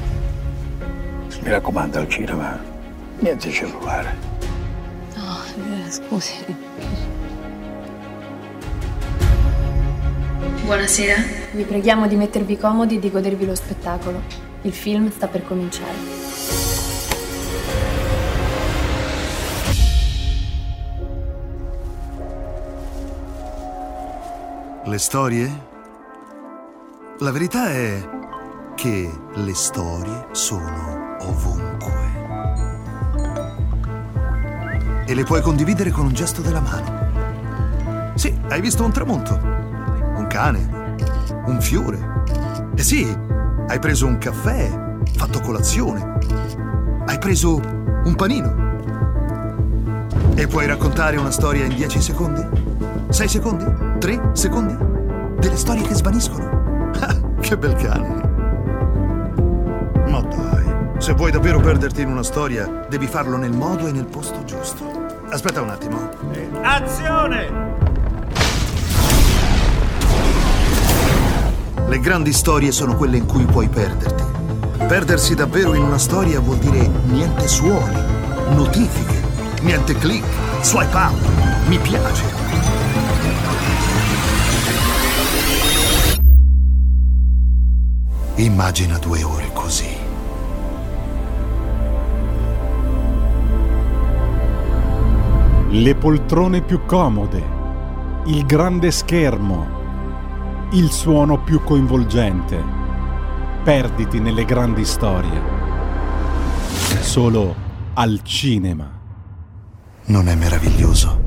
mi 1.41 1.49
raccomando 1.49 1.97
al 1.97 2.07
cinema, 2.07 2.59
niente 3.19 3.49
cellulare. 3.49 4.15
No, 5.15 5.37
eh, 5.85 5.91
scusi. 5.91 6.35
Buonasera. 10.63 11.23
Vi 11.53 11.63
preghiamo 11.63 12.07
di 12.07 12.15
mettervi 12.15 12.55
comodi 12.57 12.97
e 12.97 12.99
di 12.99 13.09
godervi 13.09 13.45
lo 13.47 13.55
spettacolo. 13.55 14.21
Il 14.61 14.73
film 14.73 15.11
sta 15.11 15.27
per 15.27 15.43
cominciare. 15.43 16.26
Le 24.87 24.99
storie? 24.99 25.65
La 27.19 27.31
verità 27.31 27.69
è 27.71 28.09
che 28.73 29.11
le 29.33 29.53
storie 29.53 30.27
sono 30.31 31.17
ovunque. 31.19 32.15
E 35.05 35.13
le 35.13 35.23
puoi 35.25 35.41
condividere 35.41 35.91
con 35.91 36.05
un 36.05 36.13
gesto 36.13 36.41
della 36.41 36.61
mano. 36.61 38.13
Sì, 38.15 38.33
hai 38.47 38.61
visto 38.61 38.85
un 38.85 38.93
tramonto, 38.93 39.33
un 39.33 40.25
cane, 40.29 40.95
un 41.47 41.59
fiore. 41.59 42.23
E 42.73 42.81
sì, 42.81 43.13
hai 43.67 43.79
preso 43.79 44.05
un 44.05 44.17
caffè, 44.17 45.01
fatto 45.17 45.41
colazione. 45.41 46.17
Hai 47.05 47.19
preso 47.19 47.55
un 47.55 48.15
panino. 48.15 48.55
E 50.33 50.47
puoi 50.47 50.65
raccontare 50.65 51.17
una 51.17 51.31
storia 51.31 51.65
in 51.65 51.75
10 51.75 52.01
secondi? 52.01 52.47
6 53.09 53.27
secondi? 53.27 53.86
3 53.97 54.29
secondi? 54.33 54.75
Delle 55.39 55.57
storie 55.57 55.83
che 55.83 55.93
svaniscono? 55.93 56.55
Ah, 56.99 57.15
che 57.41 57.55
bel 57.57 57.75
cane. 57.75 58.07
Ma 60.07 60.21
dai, 60.21 60.65
se 60.97 61.13
vuoi 61.13 61.29
davvero 61.29 61.59
perderti 61.59 62.01
in 62.01 62.09
una 62.09 62.23
storia, 62.23 62.85
devi 62.89 63.05
farlo 63.05 63.37
nel 63.37 63.51
modo 63.51 63.85
e 63.85 63.91
nel 63.91 64.05
posto 64.05 64.43
giusto. 64.45 65.05
Aspetta 65.29 65.61
un 65.61 65.69
attimo. 65.69 66.09
Azione! 66.61 67.75
Le 71.87 71.99
grandi 71.99 72.33
storie 72.33 72.71
sono 72.71 72.95
quelle 72.95 73.17
in 73.17 73.25
cui 73.25 73.45
puoi 73.45 73.67
perderti. 73.67 74.23
Perdersi 74.87 75.35
davvero 75.35 75.73
in 75.73 75.83
una 75.83 75.99
storia 75.99 76.39
vuol 76.39 76.57
dire 76.57 76.87
niente 77.05 77.47
suoni, 77.47 78.01
notifiche, 78.55 79.21
niente 79.61 79.93
click, 79.95 80.25
swipe 80.61 80.95
up, 80.95 81.67
mi 81.67 81.77
piace. 81.77 82.36
Immagina 88.39 88.99
due 88.99 89.23
ore 89.23 89.49
così. 89.51 89.97
Le 95.69 95.95
poltrone 95.95 96.61
più 96.61 96.85
comode, 96.85 97.43
il 98.25 98.45
grande 98.45 98.91
schermo, 98.91 100.69
il 100.73 100.91
suono 100.91 101.41
più 101.41 101.63
coinvolgente. 101.63 102.63
Perditi 103.63 104.19
nelle 104.19 104.45
grandi 104.45 104.85
storie. 104.85 105.41
Solo 106.99 107.55
al 107.95 108.19
cinema. 108.21 108.87
Non 110.05 110.27
è 110.27 110.35
meraviglioso? 110.35 111.21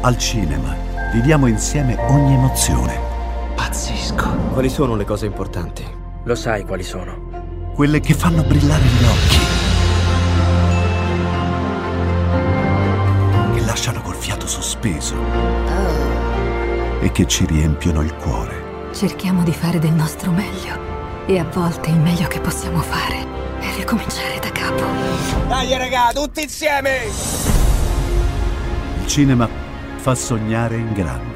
Al 0.00 0.16
cinema 0.16 0.76
viviamo 1.12 1.48
insieme 1.48 1.96
ogni 2.08 2.34
emozione. 2.34 3.05
Pazzesco. 3.56 4.28
Quali 4.52 4.68
sono 4.68 4.94
le 4.94 5.04
cose 5.04 5.26
importanti? 5.26 5.84
Lo 6.24 6.34
sai 6.34 6.64
quali 6.64 6.84
sono. 6.84 7.72
Quelle 7.74 8.00
che 8.00 8.14
fanno 8.14 8.42
brillare 8.42 8.84
gli 8.84 9.04
occhi. 9.04 9.38
Che 13.54 13.64
lasciano 13.64 14.02
col 14.02 14.14
fiato 14.14 14.46
sospeso. 14.46 15.16
E 17.00 17.10
che 17.10 17.26
ci 17.26 17.46
riempiono 17.46 18.02
il 18.02 18.14
cuore. 18.14 18.90
Cerchiamo 18.92 19.42
di 19.42 19.52
fare 19.52 19.78
del 19.78 19.92
nostro 19.92 20.30
meglio. 20.30 21.24
E 21.26 21.38
a 21.38 21.44
volte 21.44 21.90
il 21.90 21.98
meglio 21.98 22.28
che 22.28 22.40
possiamo 22.40 22.80
fare 22.80 23.26
è 23.58 23.74
ricominciare 23.76 24.38
da 24.38 24.50
capo. 24.52 24.84
Dai 25.48 25.76
raga, 25.76 26.10
tutti 26.12 26.42
insieme! 26.42 27.06
Il 29.00 29.06
cinema 29.06 29.48
fa 29.96 30.14
sognare 30.14 30.76
in 30.76 30.92
grande. 30.92 31.35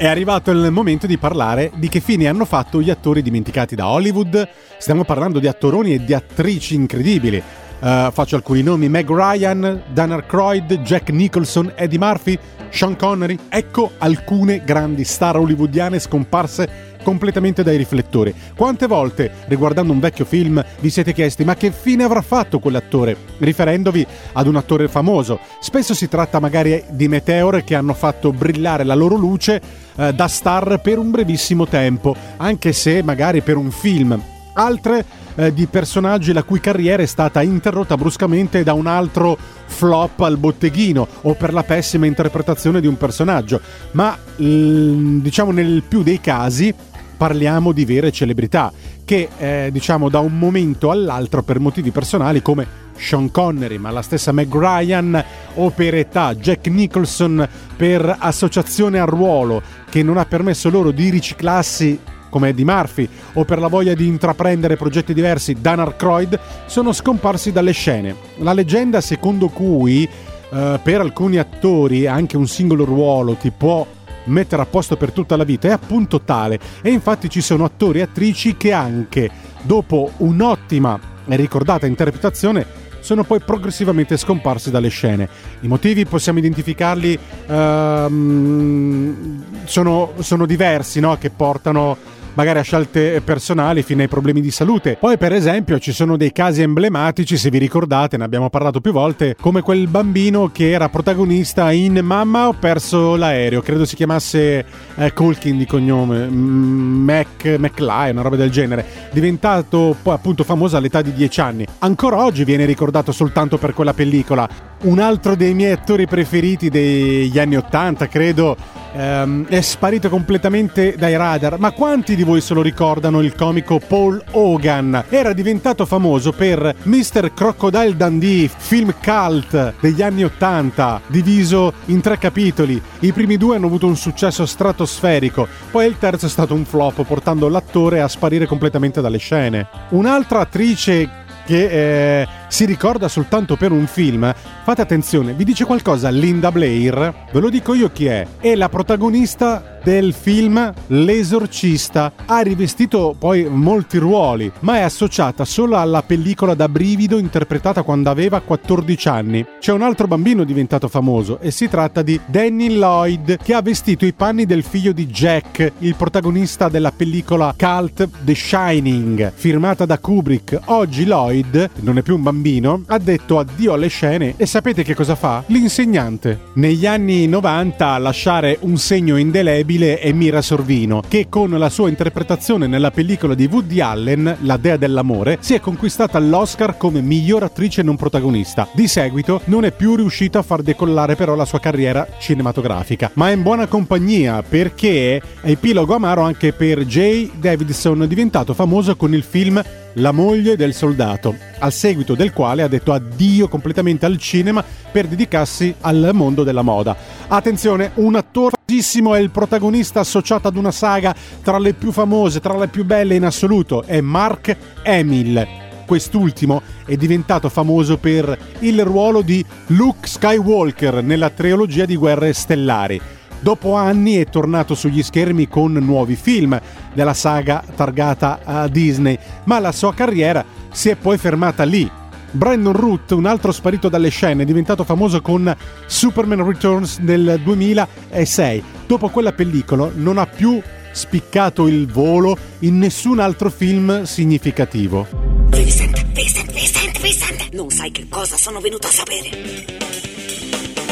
È 0.00 0.06
arrivato 0.06 0.50
il 0.50 0.70
momento 0.70 1.06
di 1.06 1.18
parlare 1.18 1.70
di 1.74 1.90
che 1.90 2.00
fine 2.00 2.26
hanno 2.26 2.46
fatto 2.46 2.80
gli 2.80 2.88
attori 2.88 3.20
dimenticati 3.20 3.74
da 3.74 3.86
Hollywood. 3.86 4.48
Stiamo 4.78 5.04
parlando 5.04 5.38
di 5.38 5.46
attoroni 5.46 5.92
e 5.92 6.02
di 6.02 6.14
attrici 6.14 6.74
incredibili. 6.74 7.42
Uh, 7.80 8.10
faccio 8.12 8.36
alcuni 8.36 8.62
nomi: 8.62 8.88
Meg 8.88 9.08
Ryan, 9.08 9.82
Dan 9.92 10.12
Aykroyd, 10.12 10.80
Jack 10.82 11.10
Nicholson, 11.10 11.72
Eddie 11.74 11.98
Murphy, 11.98 12.38
Sean 12.68 12.96
Connery. 12.96 13.38
Ecco 13.48 13.92
alcune 13.98 14.62
grandi 14.64 15.04
star 15.04 15.36
hollywoodiane 15.36 15.98
scomparse 15.98 16.88
completamente 17.02 17.62
dai 17.62 17.76
riflettori. 17.76 18.34
Quante 18.54 18.86
volte, 18.86 19.30
riguardando 19.46 19.92
un 19.92 20.00
vecchio 20.00 20.24
film, 20.24 20.62
vi 20.80 20.90
siete 20.90 21.12
chiesti 21.12 21.44
ma 21.44 21.54
che 21.54 21.72
fine 21.72 22.04
avrà 22.04 22.20
fatto 22.20 22.58
quell'attore? 22.58 23.16
Riferendovi 23.38 24.06
ad 24.32 24.46
un 24.46 24.56
attore 24.56 24.88
famoso. 24.88 25.40
Spesso 25.60 25.94
si 25.94 26.08
tratta 26.08 26.40
magari 26.40 26.84
di 26.90 27.08
meteore 27.08 27.64
che 27.64 27.74
hanno 27.74 27.94
fatto 27.94 28.32
brillare 28.32 28.84
la 28.84 28.94
loro 28.94 29.16
luce 29.16 29.60
eh, 29.96 30.12
da 30.12 30.28
star 30.28 30.80
per 30.82 30.98
un 30.98 31.10
brevissimo 31.10 31.66
tempo, 31.66 32.14
anche 32.36 32.72
se 32.72 33.02
magari 33.02 33.40
per 33.40 33.56
un 33.56 33.70
film. 33.70 34.22
Altre 34.52 35.04
eh, 35.36 35.54
di 35.54 35.66
personaggi 35.66 36.32
la 36.32 36.42
cui 36.42 36.60
carriera 36.60 37.02
è 37.02 37.06
stata 37.06 37.42
interrotta 37.42 37.96
bruscamente 37.96 38.62
da 38.62 38.72
un 38.72 38.86
altro 38.86 39.38
flop 39.66 40.20
al 40.20 40.36
botteghino 40.36 41.06
o 41.22 41.34
per 41.34 41.52
la 41.52 41.62
pessima 41.62 42.06
interpretazione 42.06 42.80
di 42.80 42.86
un 42.86 42.96
personaggio, 42.96 43.60
ma 43.92 44.16
l- 44.36 45.20
diciamo 45.20 45.52
nel 45.52 45.82
più 45.86 46.02
dei 46.02 46.20
casi 46.20 46.74
parliamo 47.16 47.72
di 47.72 47.84
vere 47.84 48.10
celebrità 48.10 48.72
che 49.04 49.28
eh, 49.36 49.68
diciamo 49.70 50.08
da 50.08 50.20
un 50.20 50.38
momento 50.38 50.90
all'altro 50.90 51.42
per 51.42 51.60
motivi 51.60 51.90
personali 51.90 52.40
come 52.40 52.66
Sean 52.96 53.30
Connery, 53.30 53.78
ma 53.78 53.90
la 53.90 54.02
stessa 54.02 54.32
Meg 54.32 54.54
Ryan 54.54 55.24
o 55.54 55.70
per 55.70 55.94
età, 55.94 56.34
Jack 56.34 56.68
Nicholson 56.68 57.48
per 57.76 58.16
associazione 58.18 58.98
al 58.98 59.08
ruolo 59.08 59.62
che 59.90 60.02
non 60.02 60.16
ha 60.16 60.24
permesso 60.26 60.70
loro 60.70 60.92
di 60.92 61.10
riciclarsi 61.10 61.98
come 62.30 62.48
Eddie 62.48 62.64
Murphy 62.64 63.06
o 63.34 63.44
per 63.44 63.58
la 63.58 63.66
voglia 63.66 63.92
di 63.92 64.06
intraprendere 64.06 64.76
progetti 64.76 65.12
diversi 65.12 65.56
Dan 65.60 65.80
Aykroyd 65.80 66.38
sono 66.64 66.92
scomparsi 66.92 67.52
dalle 67.52 67.72
scene. 67.72 68.14
La 68.38 68.54
leggenda 68.54 69.02
secondo 69.02 69.48
cui 69.48 70.04
eh, 70.04 70.80
per 70.82 71.00
alcuni 71.00 71.36
attori 71.36 72.06
anche 72.06 72.36
un 72.38 72.46
singolo 72.46 72.84
ruolo 72.84 73.34
ti 73.34 73.50
può 73.50 73.86
mettere 74.24 74.62
a 74.62 74.66
posto 74.66 74.96
per 74.96 75.12
tutta 75.12 75.36
la 75.36 75.44
vita 75.44 75.68
è 75.68 75.72
appunto 75.72 76.20
tale 76.20 76.58
e 76.82 76.90
infatti 76.90 77.28
ci 77.28 77.40
sono 77.40 77.64
attori 77.64 77.98
e 78.00 78.02
attrici 78.02 78.56
che 78.56 78.72
anche 78.72 79.30
dopo 79.62 80.12
un'ottima 80.18 80.98
e 81.26 81.36
ricordata 81.36 81.86
interpretazione 81.86 82.88
sono 83.00 83.24
poi 83.24 83.40
progressivamente 83.40 84.16
scomparsi 84.16 84.70
dalle 84.70 84.88
scene. 84.88 85.28
I 85.60 85.68
motivi 85.68 86.04
possiamo 86.04 86.38
identificarli, 86.38 87.18
ehm, 87.46 89.44
sono, 89.64 90.12
sono 90.18 90.46
diversi, 90.46 91.00
no? 91.00 91.16
che 91.16 91.30
portano 91.30 91.96
magari 92.40 92.60
a 92.60 92.62
scelte 92.62 93.20
personali 93.20 93.82
fino 93.82 94.00
ai 94.00 94.08
problemi 94.08 94.40
di 94.40 94.50
salute. 94.50 94.96
Poi, 94.98 95.18
per 95.18 95.34
esempio, 95.34 95.78
ci 95.78 95.92
sono 95.92 96.16
dei 96.16 96.32
casi 96.32 96.62
emblematici, 96.62 97.36
se 97.36 97.50
vi 97.50 97.58
ricordate, 97.58 98.16
ne 98.16 98.24
abbiamo 98.24 98.48
parlato 98.48 98.80
più 98.80 98.92
volte, 98.92 99.36
come 99.38 99.60
quel 99.60 99.88
bambino 99.88 100.50
che 100.50 100.70
era 100.70 100.88
protagonista 100.88 101.70
in 101.70 102.00
Mamma 102.02 102.48
ho 102.48 102.54
perso 102.54 103.14
l'aereo, 103.16 103.60
credo 103.60 103.84
si 103.84 103.94
chiamasse 103.94 104.64
eh, 104.94 105.12
Colkin 105.12 105.58
di 105.58 105.66
cognome, 105.66 106.26
mm, 106.30 107.04
Mac, 107.04 107.56
McLeod, 107.58 108.12
una 108.12 108.22
roba 108.22 108.36
del 108.36 108.50
genere, 108.50 108.86
diventato 109.12 109.94
poi 110.00 110.14
appunto 110.14 110.42
famoso 110.42 110.78
all'età 110.78 111.02
di 111.02 111.12
10 111.12 111.40
anni. 111.42 111.66
Ancora 111.80 112.24
oggi 112.24 112.44
viene 112.44 112.64
ricordato 112.64 113.12
soltanto 113.12 113.58
per 113.58 113.74
quella 113.74 113.92
pellicola. 113.92 114.69
Un 114.82 114.98
altro 114.98 115.34
dei 115.34 115.52
miei 115.52 115.72
attori 115.72 116.06
preferiti 116.06 116.70
degli 116.70 117.38
anni 117.38 117.54
80, 117.54 118.08
credo, 118.08 118.56
ehm, 118.94 119.46
è 119.46 119.60
sparito 119.60 120.08
completamente 120.08 120.94
dai 120.96 121.18
radar. 121.18 121.58
Ma 121.58 121.72
quanti 121.72 122.16
di 122.16 122.22
voi 122.22 122.40
se 122.40 122.54
lo 122.54 122.62
ricordano 122.62 123.20
il 123.20 123.34
comico 123.34 123.78
Paul 123.78 124.22
Hogan? 124.30 125.04
Era 125.10 125.34
diventato 125.34 125.84
famoso 125.84 126.32
per 126.32 126.76
Mr. 126.84 127.34
Crocodile 127.34 127.94
Dundee, 127.94 128.48
film 128.56 128.94
cult 129.04 129.74
degli 129.80 130.00
anni 130.00 130.24
80, 130.24 131.02
diviso 131.08 131.74
in 131.86 132.00
tre 132.00 132.16
capitoli. 132.16 132.80
I 133.00 133.12
primi 133.12 133.36
due 133.36 133.56
hanno 133.56 133.66
avuto 133.66 133.86
un 133.86 133.96
successo 133.96 134.46
stratosferico, 134.46 135.46
poi 135.70 135.88
il 135.88 135.98
terzo 135.98 136.24
è 136.24 136.30
stato 136.30 136.54
un 136.54 136.64
flop, 136.64 137.04
portando 137.04 137.48
l'attore 137.48 138.00
a 138.00 138.08
sparire 138.08 138.46
completamente 138.46 139.02
dalle 139.02 139.18
scene. 139.18 139.68
Un'altra 139.90 140.40
attrice 140.40 141.18
che 141.44 142.20
eh, 142.20 142.28
si 142.50 142.64
ricorda 142.64 143.06
soltanto 143.06 143.54
per 143.54 143.70
un 143.70 143.86
film, 143.86 144.34
fate 144.64 144.82
attenzione, 144.82 145.34
vi 145.34 145.44
dice 145.44 145.64
qualcosa 145.64 146.10
Linda 146.10 146.50
Blair? 146.50 147.28
Ve 147.32 147.40
lo 147.40 147.48
dico 147.48 147.74
io 147.74 147.90
chi 147.92 148.06
è. 148.06 148.26
È 148.40 148.56
la 148.56 148.68
protagonista 148.68 149.78
del 149.82 150.12
film 150.12 150.72
L'esorcista. 150.88 152.12
Ha 152.26 152.40
rivestito 152.40 153.14
poi 153.16 153.48
molti 153.48 153.98
ruoli, 153.98 154.50
ma 154.60 154.76
è 154.76 154.80
associata 154.80 155.44
solo 155.44 155.76
alla 155.76 156.02
pellicola 156.02 156.54
da 156.54 156.68
brivido 156.68 157.18
interpretata 157.18 157.82
quando 157.82 158.10
aveva 158.10 158.40
14 158.40 159.08
anni. 159.08 159.46
C'è 159.60 159.72
un 159.72 159.82
altro 159.82 160.08
bambino 160.08 160.42
diventato 160.42 160.88
famoso 160.88 161.38
e 161.38 161.52
si 161.52 161.68
tratta 161.68 162.02
di 162.02 162.20
Danny 162.26 162.76
Lloyd 162.76 163.38
che 163.42 163.54
ha 163.54 163.62
vestito 163.62 164.04
i 164.04 164.12
panni 164.12 164.44
del 164.44 164.64
figlio 164.64 164.92
di 164.92 165.06
Jack, 165.06 165.72
il 165.78 165.94
protagonista 165.94 166.68
della 166.68 166.92
pellicola 166.92 167.54
cult 167.56 168.08
The 168.22 168.34
Shining, 168.34 169.32
firmata 169.32 169.86
da 169.86 169.98
Kubrick. 169.98 170.60
Oggi 170.66 171.06
Lloyd 171.06 171.70
non 171.76 171.96
è 171.96 172.02
più 172.02 172.16
un 172.16 172.22
bambino 172.22 172.38
bambino 172.40 172.82
ha 172.86 172.98
detto 172.98 173.38
addio 173.38 173.74
alle 173.74 173.88
scene 173.88 174.34
e 174.38 174.46
sapete 174.46 174.82
che 174.82 174.94
cosa 174.94 175.14
fa? 175.14 175.44
L'insegnante. 175.46 176.38
Negli 176.54 176.86
anni 176.86 177.26
90 177.26 177.86
a 177.86 177.98
lasciare 177.98 178.56
un 178.62 178.78
segno 178.78 179.16
indelebile 179.16 179.98
è 179.98 180.10
Mira 180.12 180.40
Sorvino, 180.40 181.02
che 181.06 181.26
con 181.28 181.50
la 181.50 181.68
sua 181.68 181.90
interpretazione 181.90 182.66
nella 182.66 182.90
pellicola 182.90 183.34
di 183.34 183.46
Woody 183.50 183.80
Allen, 183.80 184.38
La 184.40 184.56
Dea 184.56 184.78
dell'amore, 184.78 185.36
si 185.40 185.52
è 185.54 185.60
conquistata 185.60 186.18
l'Oscar 186.18 186.78
come 186.78 187.02
miglior 187.02 187.42
attrice 187.42 187.82
non 187.82 187.96
protagonista. 187.96 188.66
Di 188.72 188.88
seguito 188.88 189.42
non 189.44 189.64
è 189.64 189.72
più 189.72 189.94
riuscita 189.94 190.38
a 190.38 190.42
far 190.42 190.62
decollare 190.62 191.16
però 191.16 191.34
la 191.34 191.44
sua 191.44 191.60
carriera 191.60 192.06
cinematografica, 192.18 193.10
ma 193.14 193.28
è 193.28 193.34
in 193.34 193.42
buona 193.42 193.66
compagnia 193.66 194.42
perché 194.42 195.16
è 195.16 195.50
epilogo 195.50 195.94
amaro 195.94 196.22
anche 196.22 196.52
per 196.52 196.84
Jay 196.86 197.30
Davidson, 197.38 198.06
diventato 198.08 198.54
famoso 198.54 198.96
con 198.96 199.12
il 199.12 199.22
film 199.22 199.62
La 199.94 200.12
moglie 200.12 200.56
del 200.56 200.72
soldato, 200.72 201.34
al 201.58 201.72
seguito 201.72 202.14
del 202.14 202.32
quale 202.32 202.62
ha 202.62 202.68
detto 202.68 202.92
addio 202.92 203.48
completamente 203.48 204.06
al 204.06 204.18
cinema 204.18 204.64
per 204.92 205.08
dedicarsi 205.08 205.74
al 205.80 206.10
mondo 206.12 206.44
della 206.44 206.62
moda. 206.62 206.96
Attenzione, 207.26 207.90
un 207.94 208.14
attore 208.14 208.56
famosissimo 208.64 209.16
è 209.16 209.18
il 209.18 209.30
protagonista 209.30 209.98
associato 209.98 210.46
ad 210.46 210.56
una 210.56 210.70
saga 210.70 211.12
tra 211.42 211.58
le 211.58 211.72
più 211.74 211.90
famose, 211.90 212.38
tra 212.38 212.56
le 212.56 212.68
più 212.68 212.84
belle 212.84 213.16
in 213.16 213.24
assoluto, 213.24 213.82
è 213.82 214.00
Mark 214.00 214.56
Hamill. 214.84 215.46
Quest'ultimo 215.84 216.62
è 216.86 216.94
diventato 216.94 217.48
famoso 217.48 217.98
per 217.98 218.38
il 218.60 218.84
ruolo 218.84 219.22
di 219.22 219.44
Luke 219.68 220.06
Skywalker 220.06 221.02
nella 221.02 221.30
trilogia 221.30 221.84
di 221.84 221.96
Guerre 221.96 222.32
Stellari. 222.32 223.00
Dopo 223.40 223.74
anni 223.74 224.16
è 224.16 224.26
tornato 224.26 224.74
sugli 224.74 225.02
schermi 225.02 225.48
con 225.48 225.72
nuovi 225.72 226.14
film 226.14 226.60
della 226.92 227.14
saga 227.14 227.64
targata 227.74 228.40
a 228.44 228.68
Disney, 228.68 229.18
ma 229.44 229.58
la 229.58 229.72
sua 229.72 229.94
carriera 229.94 230.44
si 230.70 230.90
è 230.90 230.96
poi 230.96 231.16
fermata 231.16 231.64
lì. 231.64 231.90
Brandon 232.32 232.74
Root, 232.74 233.10
un 233.12 233.26
altro 233.26 233.50
sparito 233.50 233.88
dalle 233.88 234.10
scene, 234.10 234.42
è 234.42 234.46
diventato 234.46 234.84
famoso 234.84 235.20
con 235.20 235.54
Superman 235.86 236.46
Returns 236.46 236.98
nel 236.98 237.40
2006. 237.42 238.62
Dopo 238.86 239.08
quella 239.08 239.32
pellicola 239.32 239.90
non 239.94 240.18
ha 240.18 240.26
più 240.26 240.60
spiccato 240.92 241.66
il 241.66 241.86
volo 241.90 242.36
in 242.60 242.78
nessun 242.78 243.20
altro 243.20 243.50
film 243.50 244.02
significativo. 244.02 245.06
Vincent, 245.48 246.04
Vincent, 246.12 246.52
Vincent, 246.52 247.00
Vincent! 247.00 247.48
Non 247.52 247.70
sai 247.70 247.90
che 247.90 248.06
cosa 248.08 248.36
sono 248.36 248.60
venuto 248.60 248.86
a 248.86 248.90
sapere. 248.90 249.80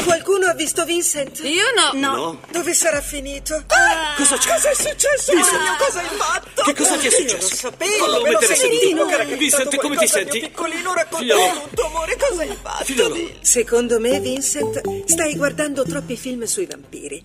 Qualcuno 0.04 0.46
ha 0.46 0.54
visto 0.54 0.84
Vincent? 0.84 1.40
Io 1.44 1.64
no. 1.76 1.98
No. 1.98 2.40
Dove 2.50 2.72
sarà 2.74 3.00
finito? 3.00 3.54
Ah, 3.68 4.14
cosa 4.16 4.36
c'è? 4.36 4.50
Cosa 4.52 4.70
è 4.70 4.74
successo? 4.74 5.32
Vincent. 5.32 5.58
Mario, 5.60 5.84
cosa 5.84 6.00
hai 6.00 6.06
fatto? 6.16 6.62
Che 6.62 6.74
cosa 6.74 6.96
ti 6.96 7.06
è 7.06 7.10
Io 7.10 7.16
successo? 7.16 7.48
lo 7.50 7.56
sapevo, 7.56 8.04
Fallo 8.04 8.20
me 8.22 8.30
lo 8.30 8.38
mettere 8.38 8.54
sentivo 8.56 8.80
seduto. 8.86 9.06
che 9.06 9.14
era 9.14 9.24
Vincent, 9.36 9.76
come 9.76 9.96
ti 9.96 10.06
senti? 10.08 10.40
piccolino, 10.40 10.94
racconta 10.94 11.18
Figliolo. 11.18 11.60
tutto, 11.68 11.86
amore, 11.86 12.16
cosa 12.16 12.42
hai 12.42 12.56
fatto? 12.62 12.84
Figliolo. 12.84 13.30
Secondo 13.40 13.98
me, 14.00 14.20
Vincent, 14.20 15.04
stai 15.06 15.34
guardando 15.36 15.84
troppi 15.84 16.16
film 16.16 16.44
sui 16.44 16.66
vampiri. 16.66 17.24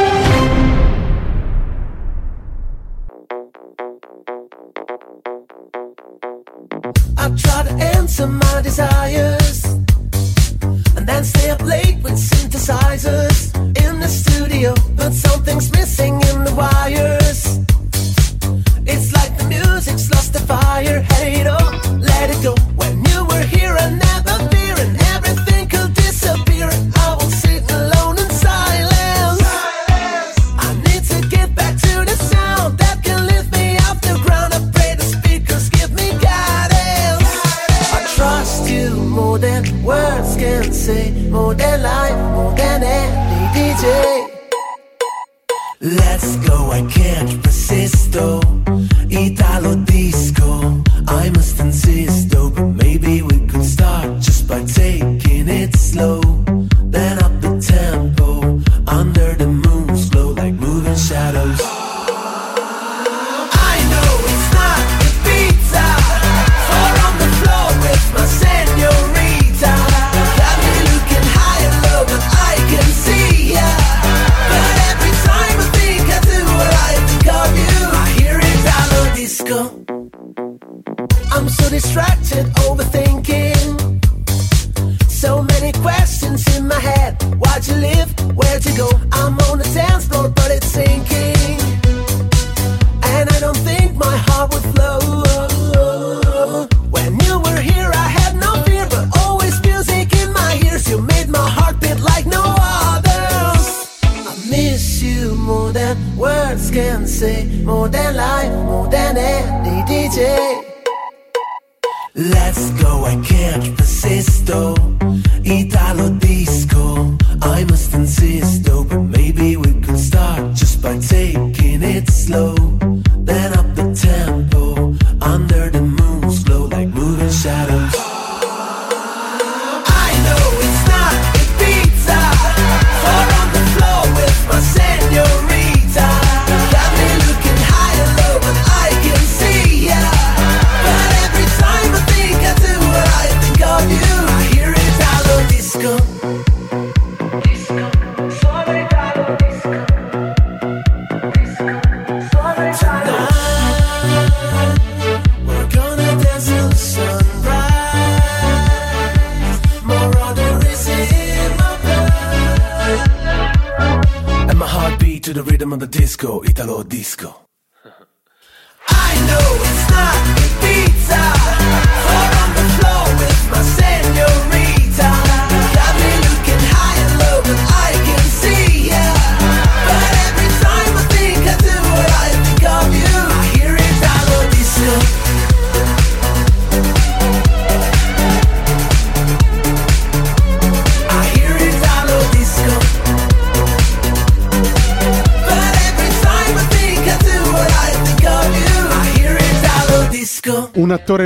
I 7.17 7.29
try 7.35 7.63
to 7.63 7.73
answer 7.97 8.27
my 8.27 8.61
desires 8.61 9.63
and 10.95 11.07
then 11.07 11.23
stay 11.23 11.49
up 11.49 11.61
late 11.61 11.97
with 12.03 12.13
synthesizers 12.13 13.55
in 13.85 13.99
the 13.99 14.07
studio, 14.07 14.73
but 14.95 15.13
something's 15.13 15.71
missing 15.71 16.15
in 16.15 16.43
the 16.43 16.53
wires. 16.55 17.59
It's 18.85 19.13
like 19.13 19.37
the 19.37 19.45
music's 19.45 20.09
lost 20.11 20.33
the 20.33 20.39
fire. 20.39 21.01
Hey, 21.13 21.43
don't 21.43 22.01
let 22.01 22.29
it 22.29 22.41
go. 22.43 22.55
When 22.75 23.03
you 23.05 23.25
were 23.25 23.43
here, 23.43 23.75
I 23.77 23.89
never 23.89 24.50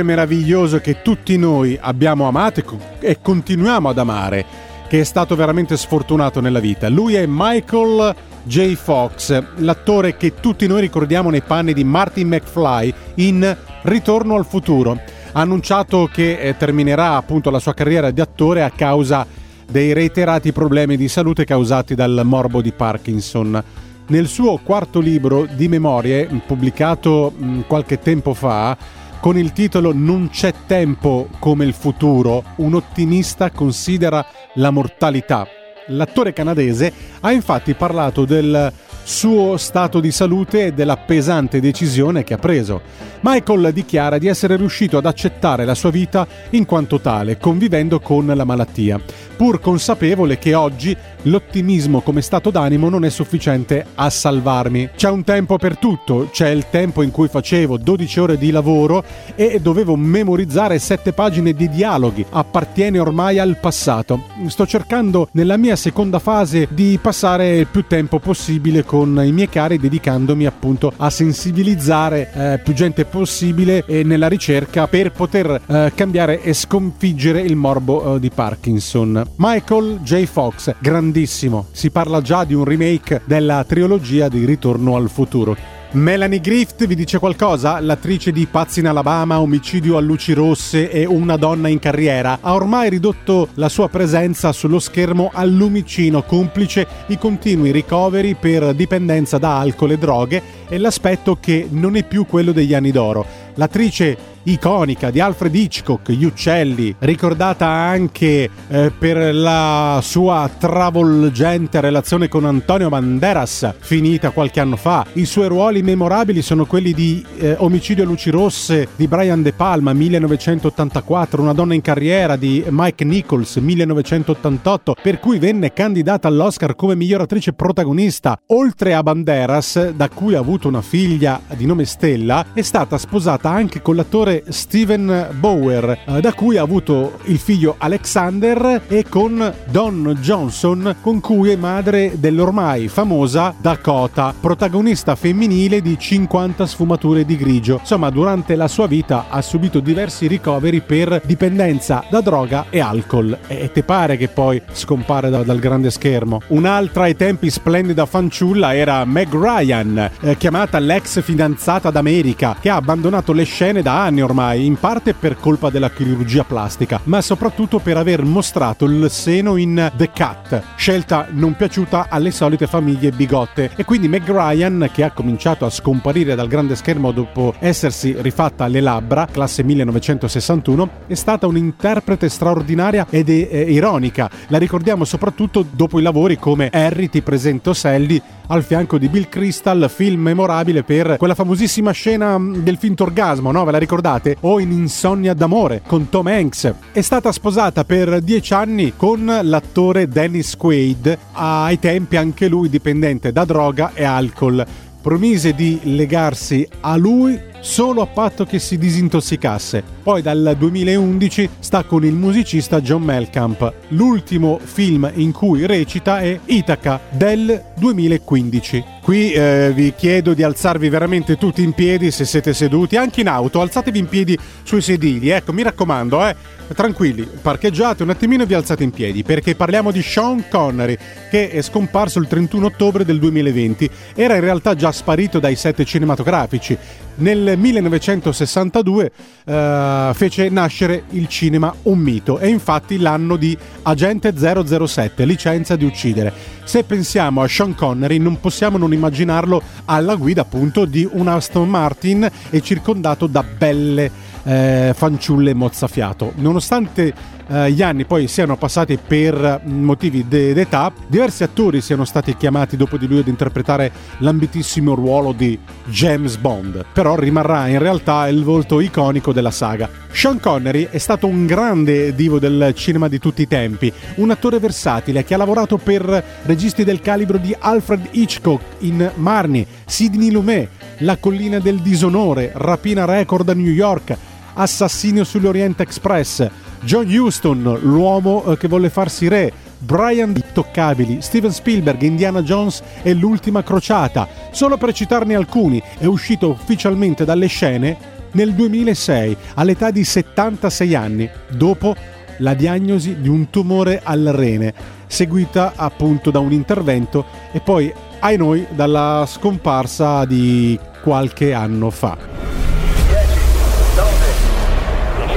meraviglioso 0.06 0.78
che 0.78 1.02
tutti 1.02 1.36
noi 1.36 1.76
abbiamo 1.78 2.26
amato 2.26 2.60
e 2.60 2.62
co- 2.62 2.78
continuiamo 3.20 3.90
ad 3.90 3.98
amare, 3.98 4.44
che 4.88 5.00
è 5.00 5.04
stato 5.04 5.36
veramente 5.36 5.76
sfortunato 5.76 6.40
nella 6.40 6.60
vita. 6.60 6.88
Lui 6.88 7.14
è 7.14 7.24
Michael 7.28 8.14
J. 8.44 8.74
Fox, 8.74 9.42
l'attore 9.56 10.16
che 10.16 10.34
tutti 10.40 10.66
noi 10.66 10.80
ricordiamo 10.80 11.30
nei 11.30 11.42
panni 11.42 11.74
di 11.74 11.84
Martin 11.84 12.28
McFly 12.28 12.94
in 13.16 13.56
Ritorno 13.82 14.36
al 14.36 14.46
futuro. 14.46 14.98
Ha 15.32 15.40
annunciato 15.40 16.08
che 16.10 16.38
eh, 16.38 16.56
terminerà 16.56 17.16
appunto 17.16 17.50
la 17.50 17.58
sua 17.58 17.74
carriera 17.74 18.10
di 18.10 18.20
attore 18.20 18.62
a 18.62 18.70
causa 18.70 19.26
dei 19.68 19.92
reiterati 19.92 20.52
problemi 20.52 20.96
di 20.96 21.08
salute 21.08 21.44
causati 21.44 21.94
dal 21.94 22.22
morbo 22.24 22.62
di 22.62 22.72
Parkinson. 22.72 23.62
Nel 24.08 24.28
suo 24.28 24.58
quarto 24.58 25.00
libro 25.00 25.46
di 25.50 25.66
memorie, 25.66 26.28
pubblicato 26.46 27.32
mh, 27.36 27.60
qualche 27.66 27.98
tempo 27.98 28.34
fa, 28.34 28.76
con 29.20 29.38
il 29.38 29.52
titolo 29.52 29.92
Non 29.92 30.30
c'è 30.30 30.52
tempo 30.66 31.28
come 31.38 31.64
il 31.64 31.72
futuro, 31.72 32.42
un 32.56 32.74
ottimista 32.74 33.50
considera 33.50 34.24
la 34.54 34.70
mortalità. 34.70 35.46
L'attore 35.88 36.32
canadese 36.32 36.92
ha 37.20 37.32
infatti 37.32 37.74
parlato 37.74 38.24
del 38.24 38.72
suo 39.06 39.56
stato 39.56 40.00
di 40.00 40.10
salute 40.10 40.66
e 40.66 40.72
della 40.72 40.96
pesante 40.96 41.60
decisione 41.60 42.24
che 42.24 42.34
ha 42.34 42.38
preso. 42.38 42.80
Michael 43.20 43.72
dichiara 43.72 44.18
di 44.18 44.26
essere 44.26 44.56
riuscito 44.56 44.98
ad 44.98 45.06
accettare 45.06 45.64
la 45.64 45.76
sua 45.76 45.90
vita 45.90 46.26
in 46.50 46.64
quanto 46.64 46.98
tale, 46.98 47.38
convivendo 47.38 48.00
con 48.00 48.26
la 48.26 48.44
malattia, 48.44 49.00
pur 49.36 49.60
consapevole 49.60 50.38
che 50.38 50.54
oggi 50.54 50.96
l'ottimismo 51.22 52.00
come 52.00 52.20
stato 52.20 52.50
d'animo 52.50 52.88
non 52.88 53.04
è 53.04 53.08
sufficiente 53.08 53.86
a 53.94 54.10
salvarmi. 54.10 54.90
C'è 54.96 55.08
un 55.08 55.22
tempo 55.22 55.56
per 55.56 55.78
tutto, 55.78 56.28
c'è 56.32 56.48
il 56.48 56.66
tempo 56.68 57.02
in 57.02 57.12
cui 57.12 57.28
facevo 57.28 57.78
12 57.78 58.20
ore 58.20 58.38
di 58.38 58.50
lavoro 58.50 59.04
e 59.36 59.60
dovevo 59.60 59.94
memorizzare 59.96 60.78
7 60.80 61.12
pagine 61.12 61.52
di 61.52 61.68
dialoghi, 61.68 62.26
appartiene 62.28 62.98
ormai 62.98 63.38
al 63.38 63.58
passato. 63.58 64.24
Sto 64.48 64.66
cercando 64.66 65.28
nella 65.32 65.56
mia 65.56 65.76
seconda 65.76 66.18
fase 66.18 66.66
di 66.70 66.98
passare 67.00 67.56
il 67.58 67.66
più 67.68 67.84
tempo 67.86 68.18
possibile 68.18 68.84
con 68.84 68.95
i 69.02 69.32
miei 69.32 69.48
cari 69.48 69.78
dedicandomi 69.78 70.46
appunto 70.46 70.92
a 70.96 71.10
sensibilizzare 71.10 72.30
eh, 72.32 72.60
più 72.62 72.72
gente 72.72 73.04
possibile 73.04 73.84
e 73.86 74.02
nella 74.02 74.28
ricerca 74.28 74.86
per 74.86 75.12
poter 75.12 75.60
eh, 75.66 75.92
cambiare 75.94 76.42
e 76.42 76.52
sconfiggere 76.52 77.40
il 77.40 77.56
morbo 77.56 78.14
eh, 78.14 78.20
di 78.20 78.30
Parkinson. 78.30 79.22
Michael 79.36 80.00
J. 80.02 80.24
Fox, 80.24 80.74
grandissimo. 80.78 81.66
Si 81.72 81.90
parla 81.90 82.20
già 82.20 82.44
di 82.44 82.54
un 82.54 82.64
remake 82.64 83.22
della 83.24 83.64
trilogia 83.64 84.28
di 84.28 84.44
Ritorno 84.44 84.96
al 84.96 85.10
futuro. 85.10 85.75
Melanie 85.92 86.40
Griffith 86.40 86.84
vi 86.86 86.96
dice 86.96 87.18
qualcosa? 87.18 87.80
L'attrice 87.80 88.32
di 88.32 88.46
Pazzi 88.46 88.80
in 88.80 88.88
Alabama, 88.88 89.40
Omicidio 89.40 89.96
a 89.96 90.00
luci 90.00 90.32
rosse 90.32 90.90
e 90.90 91.06
Una 91.06 91.36
donna 91.36 91.68
in 91.68 91.78
carriera 91.78 92.38
ha 92.40 92.54
ormai 92.54 92.90
ridotto 92.90 93.48
la 93.54 93.68
sua 93.68 93.88
presenza 93.88 94.52
sullo 94.52 94.80
schermo 94.80 95.30
al 95.32 95.50
lumicino, 95.50 96.22
complice 96.22 96.86
i 97.06 97.18
continui 97.18 97.70
ricoveri 97.70 98.34
per 98.34 98.74
dipendenza 98.74 99.38
da 99.38 99.60
alcol 99.60 99.92
e 99.92 99.98
droghe 99.98 100.42
e 100.68 100.78
l'aspetto 100.78 101.36
che 101.40 101.66
non 101.70 101.96
è 101.96 102.04
più 102.04 102.26
quello 102.26 102.52
degli 102.52 102.74
anni 102.74 102.90
d'oro. 102.90 103.24
L'attrice 103.54 104.34
iconica 104.46 105.10
di 105.10 105.20
Alfred 105.20 105.54
Hitchcock, 105.54 106.12
Gli 106.12 106.24
uccelli, 106.24 106.94
ricordata 107.00 107.66
anche 107.66 108.48
eh, 108.68 108.92
per 108.96 109.34
la 109.34 110.00
sua 110.02 110.48
travolgente 110.56 111.80
relazione 111.80 112.28
con 112.28 112.44
Antonio 112.44 112.88
Banderas, 112.88 113.74
finita 113.78 114.30
qualche 114.30 114.60
anno 114.60 114.76
fa. 114.76 115.04
I 115.14 115.24
suoi 115.24 115.48
ruoli 115.48 115.82
memorabili 115.82 116.42
sono 116.42 116.64
quelli 116.66 116.92
di 116.92 117.24
eh, 117.38 117.56
Omicidio 117.58 118.04
a 118.04 118.06
luci 118.06 118.30
rosse 118.30 118.88
di 118.94 119.08
Brian 119.08 119.42
De 119.42 119.52
Palma, 119.52 119.92
1984, 119.92 121.42
Una 121.42 121.52
donna 121.52 121.74
in 121.74 121.80
carriera 121.80 122.36
di 122.36 122.64
Mike 122.68 123.04
Nichols, 123.04 123.56
1988, 123.56 124.96
per 125.02 125.18
cui 125.18 125.38
venne 125.38 125.72
candidata 125.72 126.28
all'Oscar 126.28 126.76
come 126.76 126.94
miglior 126.94 127.22
attrice 127.22 127.52
protagonista. 127.52 128.38
Oltre 128.48 128.94
a 128.94 129.02
Banderas, 129.02 129.90
da 129.90 130.08
cui 130.08 130.34
ha 130.34 130.38
avuto 130.38 130.55
una 130.64 130.82
figlia 130.82 131.40
di 131.54 131.66
nome 131.66 131.84
Stella, 131.84 132.46
è 132.52 132.62
stata 132.62 132.98
sposata 132.98 133.50
anche 133.50 133.82
con 133.82 133.96
l'attore 133.96 134.44
Steven 134.48 135.28
Bauer, 135.38 135.98
eh, 136.06 136.20
da 136.20 136.32
cui 136.32 136.56
ha 136.56 136.62
avuto 136.62 137.18
il 137.24 137.38
figlio 137.38 137.74
Alexander 137.78 138.82
e 138.88 139.04
con 139.08 139.54
Don 139.70 140.16
Johnson, 140.20 140.96
con 141.00 141.20
cui 141.20 141.50
è 141.50 141.56
madre 141.56 142.12
dell'ormai 142.16 142.88
famosa 142.88 143.54
Dakota, 143.60 144.34
protagonista 144.38 145.14
femminile 145.14 145.80
di 145.80 145.98
50 145.98 146.66
sfumature 146.66 147.24
di 147.24 147.36
grigio. 147.36 147.78
Insomma, 147.80 148.10
durante 148.10 148.54
la 148.56 148.68
sua 148.68 148.86
vita 148.86 149.26
ha 149.28 149.42
subito 149.42 149.80
diversi 149.80 150.26
ricoveri 150.26 150.80
per 150.80 151.20
dipendenza 151.24 152.04
da 152.10 152.20
droga 152.20 152.66
e 152.70 152.80
alcol. 152.80 153.36
E 153.46 153.70
te 153.72 153.82
pare 153.82 154.16
che 154.16 154.28
poi 154.28 154.60
scompare 154.72 155.30
da- 155.30 155.42
dal 155.42 155.58
grande 155.58 155.90
schermo. 155.90 156.40
Un'altra 156.48 157.04
ai 157.04 157.16
tempi 157.16 157.50
splendida 157.50 158.06
fanciulla 158.06 158.74
era 158.74 159.04
Meg 159.04 159.32
Ryan, 159.32 160.10
eh, 160.20 160.36
chiamata 160.48 160.78
l'ex 160.78 161.20
fidanzata 161.22 161.90
d'America, 161.90 162.56
che 162.60 162.70
ha 162.70 162.76
abbandonato 162.76 163.32
le 163.32 163.42
scene 163.42 163.82
da 163.82 164.04
anni 164.04 164.22
ormai, 164.22 164.64
in 164.64 164.76
parte 164.76 165.12
per 165.12 165.36
colpa 165.36 165.70
della 165.70 165.90
chirurgia 165.90 166.44
plastica, 166.44 167.00
ma 167.02 167.20
soprattutto 167.20 167.80
per 167.80 167.96
aver 167.96 168.22
mostrato 168.22 168.84
il 168.84 169.10
seno 169.10 169.56
in 169.56 169.90
The 169.96 170.12
Cat, 170.12 170.62
scelta 170.76 171.26
non 171.30 171.56
piaciuta 171.56 172.06
alle 172.08 172.30
solite 172.30 172.68
famiglie 172.68 173.10
bigotte. 173.10 173.72
E 173.74 173.82
quindi 173.84 174.06
Meg 174.06 174.24
Ryan, 174.24 174.88
che 174.92 175.02
ha 175.02 175.10
cominciato 175.10 175.64
a 175.64 175.70
scomparire 175.70 176.36
dal 176.36 176.46
grande 176.46 176.76
schermo 176.76 177.10
dopo 177.10 177.52
essersi 177.58 178.14
rifatta 178.16 178.68
le 178.68 178.80
labbra, 178.80 179.26
classe 179.28 179.64
1961, 179.64 180.90
è 181.08 181.14
stata 181.14 181.48
un'interprete 181.48 182.28
straordinaria 182.28 183.04
ed 183.10 183.30
eh, 183.30 183.62
ironica. 183.68 184.30
La 184.46 184.58
ricordiamo 184.58 185.04
soprattutto 185.04 185.66
dopo 185.68 185.98
i 185.98 186.02
lavori 186.02 186.38
come 186.38 186.70
Harry 186.72 187.08
ti 187.08 187.20
presento 187.20 187.74
Sally 187.74 188.22
al 188.48 188.62
fianco 188.62 188.96
di 188.96 189.08
Bill 189.08 189.28
Crystal, 189.28 189.90
film 189.92 190.34
memorabile 190.36 190.82
per 190.82 191.16
quella 191.16 191.34
famosissima 191.34 191.90
scena 191.92 192.38
mm, 192.38 192.56
del 192.56 192.76
finto 192.76 193.04
orgasmo, 193.04 193.50
no? 193.50 193.64
Ve 193.64 193.72
la 193.72 193.78
ricordate? 193.78 194.36
O 194.40 194.60
in 194.60 194.70
Insonnia 194.70 195.32
d'amore 195.32 195.80
con 195.86 196.10
Tom 196.10 196.26
Hanks. 196.26 196.74
È 196.92 197.00
stata 197.00 197.32
sposata 197.32 197.84
per 197.84 198.20
dieci 198.20 198.52
anni 198.52 198.92
con 198.94 199.24
l'attore 199.42 200.06
Dennis 200.06 200.54
Quaid, 200.56 201.18
ai 201.32 201.78
tempi 201.78 202.16
anche 202.16 202.48
lui 202.48 202.68
dipendente 202.68 203.32
da 203.32 203.44
droga 203.46 203.92
e 203.94 204.04
alcol. 204.04 204.64
Promise 205.00 205.54
di 205.54 205.80
legarsi 205.84 206.68
a 206.80 206.96
lui 206.96 207.40
solo 207.66 208.00
a 208.00 208.06
patto 208.06 208.44
che 208.46 208.60
si 208.60 208.78
disintossicasse. 208.78 209.82
Poi 210.02 210.22
dal 210.22 210.54
2011 210.56 211.50
sta 211.58 211.82
con 211.82 212.04
il 212.04 212.14
musicista 212.14 212.80
John 212.80 213.02
Melkamp. 213.02 213.72
L'ultimo 213.88 214.60
film 214.62 215.10
in 215.14 215.32
cui 215.32 215.66
recita 215.66 216.20
è 216.20 216.38
Itaca 216.44 217.00
del 217.10 217.60
2015. 217.76 218.84
Qui 219.02 219.32
eh, 219.32 219.72
vi 219.74 219.92
chiedo 219.96 220.32
di 220.32 220.44
alzarvi 220.44 220.88
veramente 220.88 221.36
tutti 221.36 221.62
in 221.62 221.72
piedi 221.72 222.10
se 222.12 222.24
siete 222.24 222.54
seduti, 222.54 222.96
anche 222.96 223.20
in 223.20 223.28
auto, 223.28 223.60
alzatevi 223.60 223.98
in 223.98 224.08
piedi 224.08 224.38
sui 224.62 224.80
sedili, 224.80 225.30
ecco, 225.30 225.52
mi 225.52 225.62
raccomando, 225.62 226.26
eh. 226.26 226.34
Tranquilli, 226.74 227.28
parcheggiate 227.40 228.02
un 228.02 228.10
attimino 228.10 228.42
e 228.42 228.46
vi 228.46 228.54
alzate 228.54 228.82
in 228.82 228.90
piedi 228.90 229.22
perché 229.22 229.54
parliamo 229.54 229.92
di 229.92 230.02
Sean 230.02 230.46
Connery 230.50 230.98
che 231.30 231.50
è 231.50 231.62
scomparso 231.62 232.18
il 232.18 232.26
31 232.26 232.66
ottobre 232.66 233.04
del 233.04 233.20
2020. 233.20 233.88
Era 234.16 234.34
in 234.34 234.40
realtà 234.40 234.74
già 234.74 234.90
sparito 234.90 235.38
dai 235.38 235.54
set 235.54 235.84
cinematografici. 235.84 236.76
Nel 237.18 237.56
1962 237.56 239.10
eh, 239.44 240.10
fece 240.12 240.50
nascere 240.50 241.04
il 241.10 241.28
cinema 241.28 241.74
un 241.84 241.98
mito 241.98 242.38
e 242.38 242.48
infatti 242.48 242.98
l'anno 242.98 243.36
di 243.36 243.56
Agente 243.82 244.34
007, 244.36 245.24
licenza 245.24 245.76
di 245.76 245.86
uccidere. 245.86 246.32
Se 246.64 246.84
pensiamo 246.84 247.42
a 247.42 247.48
Sean 247.48 247.74
Connery 247.74 248.18
non 248.18 248.38
possiamo 248.38 248.76
non 248.76 248.92
immaginarlo 248.92 249.62
alla 249.86 250.14
guida 250.16 250.42
appunto 250.42 250.84
di 250.84 251.08
un 251.10 251.28
Aston 251.28 251.68
Martin 251.68 252.28
e 252.50 252.60
circondato 252.60 253.26
da 253.26 253.42
belle 253.42 254.10
eh, 254.46 254.92
fanciulle 254.94 255.54
mozzafiato. 255.54 256.32
Nonostante 256.36 257.12
eh, 257.48 257.70
gli 257.72 257.82
anni 257.82 258.04
poi 258.04 258.28
siano 258.28 258.56
passati 258.56 258.98
per 259.04 259.60
motivi 259.64 260.26
de- 260.28 260.52
d'età, 260.52 260.92
diversi 261.06 261.42
attori 261.42 261.80
siano 261.80 262.04
stati 262.04 262.36
chiamati 262.36 262.76
dopo 262.76 262.96
di 262.96 263.06
lui 263.06 263.18
ad 263.18 263.28
interpretare 263.28 263.92
l'ambitissimo 264.18 264.94
ruolo 264.94 265.32
di 265.32 265.58
James 265.86 266.36
Bond, 266.36 266.84
però 266.92 267.16
rimarrà 267.16 267.66
in 267.68 267.78
realtà 267.78 268.28
il 268.28 268.42
volto 268.44 268.80
iconico 268.80 269.32
della 269.32 269.50
saga. 269.50 269.88
Sean 270.10 270.40
Connery 270.40 270.88
è 270.90 270.98
stato 270.98 271.26
un 271.26 271.44
grande 271.44 272.14
divo 272.14 272.38
del 272.38 272.72
cinema 272.74 273.08
di 273.08 273.18
tutti 273.18 273.42
i 273.42 273.48
tempi, 273.48 273.92
un 274.16 274.30
attore 274.30 274.58
versatile 274.58 275.24
che 275.24 275.34
ha 275.34 275.38
lavorato 275.38 275.76
per 275.76 276.24
registi 276.44 276.84
del 276.84 277.00
calibro 277.00 277.36
di 277.36 277.54
Alfred 277.58 278.08
Hitchcock 278.12 278.62
in 278.78 279.10
Marnie, 279.16 279.66
Sidney 279.84 280.30
Lumet, 280.30 280.68
La 281.00 281.18
collina 281.18 281.58
del 281.58 281.80
disonore, 281.80 282.52
Rapina 282.54 283.04
Record 283.04 283.50
a 283.50 283.54
New 283.54 283.70
York, 283.70 284.16
Assassinio 284.56 285.24
sull'Orient 285.24 285.80
Express, 285.80 286.48
John 286.80 287.06
Huston, 287.06 287.78
l'uomo 287.82 288.44
eh, 288.44 288.56
che 288.56 288.68
volle 288.68 288.90
farsi 288.90 289.28
re, 289.28 289.52
Brian 289.78 290.34
Toccabili, 290.52 291.20
Steven 291.20 291.52
Spielberg, 291.52 292.00
Indiana 292.02 292.42
Jones 292.42 292.82
e 293.02 293.12
l'ultima 293.14 293.62
crociata. 293.62 294.26
Solo 294.50 294.76
per 294.76 294.92
citarne 294.92 295.34
alcuni, 295.34 295.82
è 295.98 296.06
uscito 296.06 296.50
ufficialmente 296.50 297.24
dalle 297.24 297.46
scene 297.46 297.96
nel 298.32 298.54
2006 298.54 299.36
all'età 299.54 299.90
di 299.90 300.04
76 300.04 300.94
anni, 300.94 301.28
dopo 301.50 301.94
la 302.38 302.54
diagnosi 302.54 303.20
di 303.20 303.28
un 303.28 303.50
tumore 303.50 304.00
al 304.02 304.24
rene, 304.32 304.74
seguita 305.06 305.72
appunto 305.76 306.30
da 306.30 306.38
un 306.38 306.52
intervento 306.52 307.24
e 307.52 307.60
poi, 307.60 307.92
ai 308.20 308.36
noi, 308.36 308.66
dalla 308.70 309.24
scomparsa 309.26 310.24
di 310.24 310.78
qualche 311.02 311.52
anno 311.52 311.90
fa. 311.90 312.65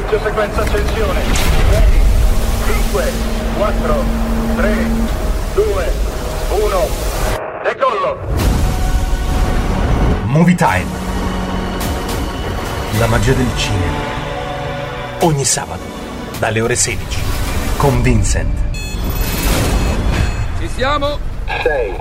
Inizio 0.09 0.27
sequenza 0.27 0.61
accensione. 0.61 1.21
5, 2.65 3.11
4, 3.59 4.03
3, 4.55 4.75
2, 5.53 5.93
1. 6.49 6.87
Decollo. 7.63 8.17
Movie 10.23 10.55
Time. 10.55 10.87
La 12.97 13.05
magia 13.05 13.33
del 13.33 13.51
cinema. 13.55 13.97
Ogni 15.19 15.45
sabato, 15.45 15.83
dalle 16.39 16.61
ore 16.61 16.75
16, 16.75 17.21
con 17.77 18.01
Vincent. 18.01 18.57
Ci 20.59 20.69
siamo? 20.73 21.19
6, 21.61 21.93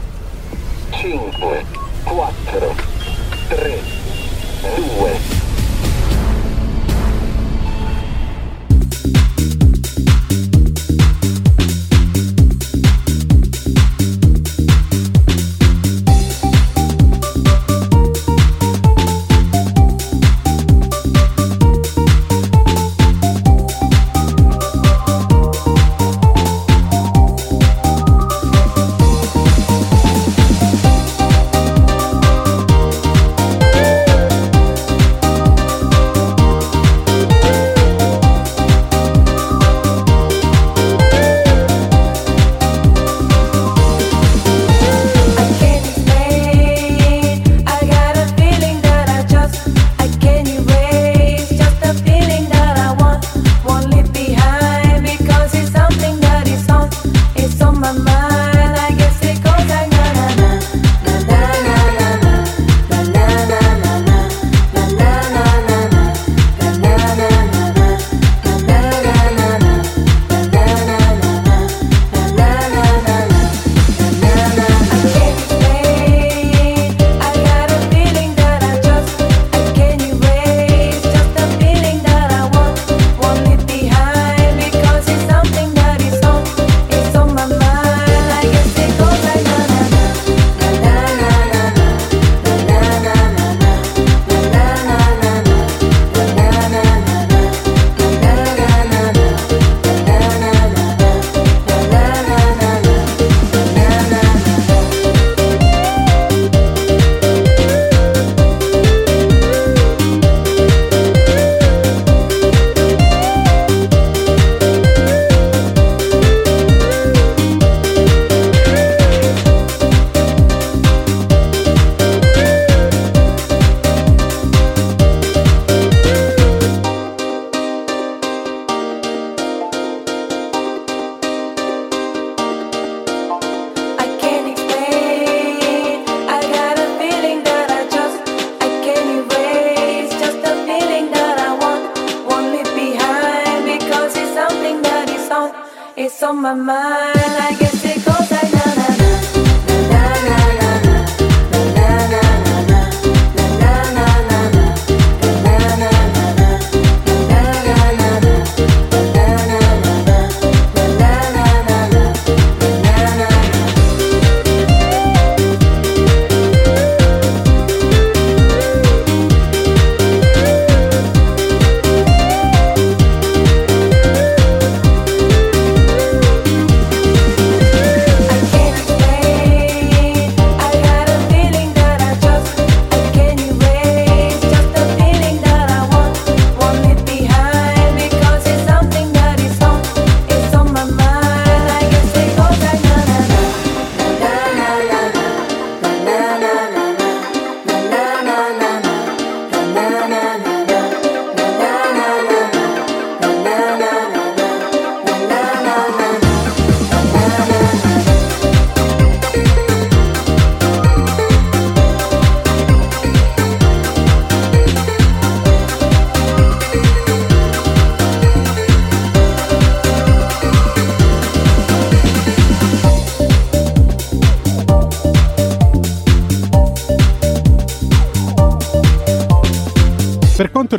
5, 0.92 1.64
4, 2.04 2.74
3, 3.48 3.82
2, 4.76 5.37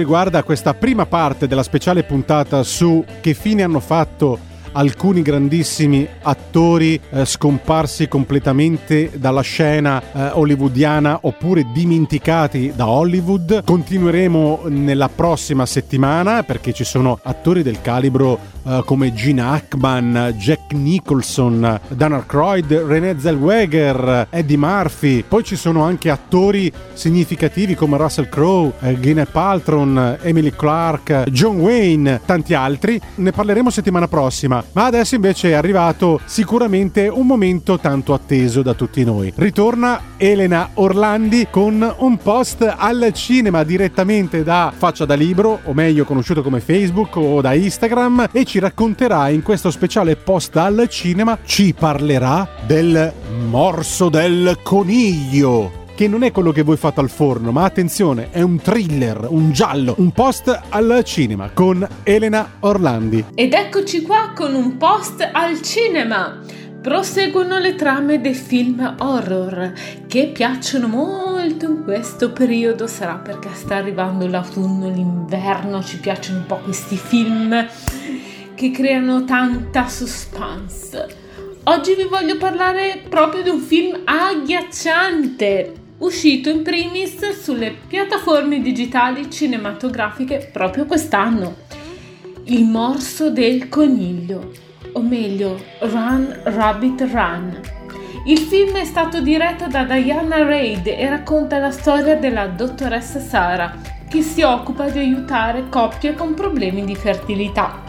riguarda 0.10 0.41
questa 0.41 0.74
prima 0.74 1.05
parte 1.05 1.45
della 1.45 1.62
speciale 1.62 2.01
puntata 2.01 2.64
su 2.64 3.05
che 3.22 3.36
fine 3.36 3.62
hanno 3.62 3.80
fatto 3.80 4.39
alcuni 4.72 5.22
grandissimi 5.22 6.07
attori 6.22 6.99
eh, 7.09 7.26
scomparsi 7.26 8.07
completamente 8.07 9.11
dalla 9.15 9.41
scena 9.41 10.01
eh, 10.01 10.30
hollywoodiana 10.34 11.20
oppure 11.22 11.67
dimenticati 11.74 12.74
da 12.76 12.88
Hollywood. 12.88 13.63
Continueremo 13.63 14.63
nella 14.67 15.09
prossima 15.09 15.65
settimana 15.65 16.43
perché 16.43 16.74
ci 16.74 16.84
sono 16.84 17.20
attori 17.24 17.63
del 17.63 17.82
calibro 17.82 18.57
eh, 18.63 18.82
come 18.86 19.13
Gene 19.13 19.41
Hackman, 19.41 20.36
Jack 20.38 20.74
Nicholson, 20.74 21.80
Dan 21.88 22.13
Aykroyd, 22.13 22.72
Renée 22.72 23.20
Zellweger, 23.20 24.28
Eddie 24.30 24.57
Murphy. 24.57 25.24
Poi 25.24 25.43
ci 25.43 25.55
sono 25.55 25.84
anche 25.84 26.09
attori 26.09 26.72
significativi 26.93 27.76
come 27.76 27.97
Russell 27.97 28.30
Crowe, 28.30 28.74
eh, 28.82 28.95
Gwyneth 28.95 29.32
Paltrow, 29.32 30.17
Emily 30.22 30.51
Clark, 30.51 31.24
John 31.30 31.59
Wayne, 31.59 32.22
tanti 32.26 32.53
altri. 32.53 32.99
Ne 33.15 33.32
parleremo 33.32 33.70
settimana 33.70 34.07
prossima. 34.07 34.63
Ma 34.74 34.86
adesso 34.86 35.15
invece 35.15 35.49
è 35.49 35.53
arrivato 35.53 36.20
sicuramente 36.26 37.07
un 37.07 37.26
momento 37.26 37.80
tanto 37.80 38.13
atteso 38.13 38.61
da 38.61 38.74
tutti 38.74 39.03
noi. 39.03 39.34
Ritorna 39.36 40.01
Elena 40.17 40.72
Orlandi 40.76 41.47
con 41.49 41.95
un 41.97 42.17
post 42.17 42.76
al 42.78 43.11
cinema 43.13 43.63
direttamente 43.63 44.43
da 44.43 44.72
Faccia 44.76 45.05
da 45.05 45.15
Libro, 45.15 45.59
o 45.63 45.74
meglio 45.74 46.05
conosciuto 46.05 46.43
come 46.43 46.59
Facebook 46.59 47.15
o 47.15 47.41
da 47.41 47.53
Instagram, 47.53 48.30
e 48.32 48.45
ci 48.45 48.59
racconterà 48.59 49.30
in 49.30 49.41
questo 49.41 49.72
speciale 49.72 50.15
post 50.15 50.55
al 50.57 50.88
cinema, 50.89 51.38
ci 51.43 51.74
parlerà 51.74 52.47
del 52.65 53.11
morso 53.47 54.09
del 54.09 54.59
coniglio 54.61 55.79
che 56.00 56.08
non 56.08 56.24
è 56.24 56.32
quello 56.32 56.54
che 56.54 56.62
voi 56.62 56.78
fate 56.78 57.02
al 57.02 57.10
forno, 57.10 57.52
ma 57.52 57.66
attenzione, 57.66 58.30
è 58.32 58.41
un 58.41 58.62
thriller, 58.62 59.28
un 59.28 59.52
giallo, 59.52 59.95
un 59.97 60.12
post 60.12 60.58
al 60.70 61.04
cinema 61.04 61.50
con 61.54 61.86
Elena 62.04 62.52
Orlandi. 62.62 63.26
Ed 63.36 63.52
eccoci 63.52 64.04
qua 64.04 64.32
con 64.34 64.56
un 64.56 64.78
post 64.78 65.28
al 65.30 65.62
cinema. 65.62 66.39
Proseguono 66.82 67.58
le 67.58 67.76
trame 67.76 68.22
dei 68.22 68.34
film 68.34 68.95
horror 68.97 69.74
che 70.08 70.28
piacciono 70.28 70.88
molto 70.88 71.66
in 71.66 71.84
questo 71.84 72.32
periodo, 72.32 72.88
sarà 72.88 73.16
perché 73.16 73.50
sta 73.52 73.76
arrivando 73.76 74.26
l'autunno, 74.26 74.89
l'inverno, 74.89 75.84
ci 75.84 76.00
piacciono 76.00 76.38
un 76.38 76.45
po' 76.45 76.60
questi 76.64 76.95
film 76.95 77.68
che 78.56 78.72
creano 78.72 79.26
tanta 79.26 79.86
suspense. 79.89 81.28
Oggi 81.64 81.93
vi 81.93 82.06
voglio 82.06 82.38
parlare 82.38 83.04
proprio 83.10 83.43
di 83.43 83.50
un 83.50 83.60
film 83.60 84.00
agghiacciante, 84.06 85.74
uscito 86.00 86.50
in 86.50 86.64
primis 86.64 87.41
sulle 87.41 87.76
piattaforme 87.88 88.62
digitali 88.62 89.30
cinematografiche 89.30 90.50
proprio 90.52 90.86
quest'anno. 90.86 91.56
Il 92.45 92.66
morso 92.66 93.30
del 93.30 93.70
coniglio, 93.70 94.52
o 94.93 95.02
meglio, 95.02 95.62
Run 95.80 96.39
Rabbit 96.43 97.02
Run. 97.12 97.60
Il 98.26 98.39
film 98.39 98.76
è 98.76 98.86
stato 98.86 99.22
diretto 99.22 99.68
da 99.68 99.84
Diana 99.84 100.43
Reid 100.43 100.88
e 100.88 101.10
racconta 101.10 101.58
la 101.58 101.72
storia 101.72 102.16
della 102.16 102.47
dottoressa 102.47 103.20
Sara, 103.20 103.76
che 104.10 104.22
si 104.22 104.41
occupa 104.41 104.89
di 104.89 105.00
aiutare 105.00 105.68
coppie 105.70 106.16
con 106.16 106.34
problemi 106.34 106.86
di 106.86 106.95
fertilità. 106.95 107.84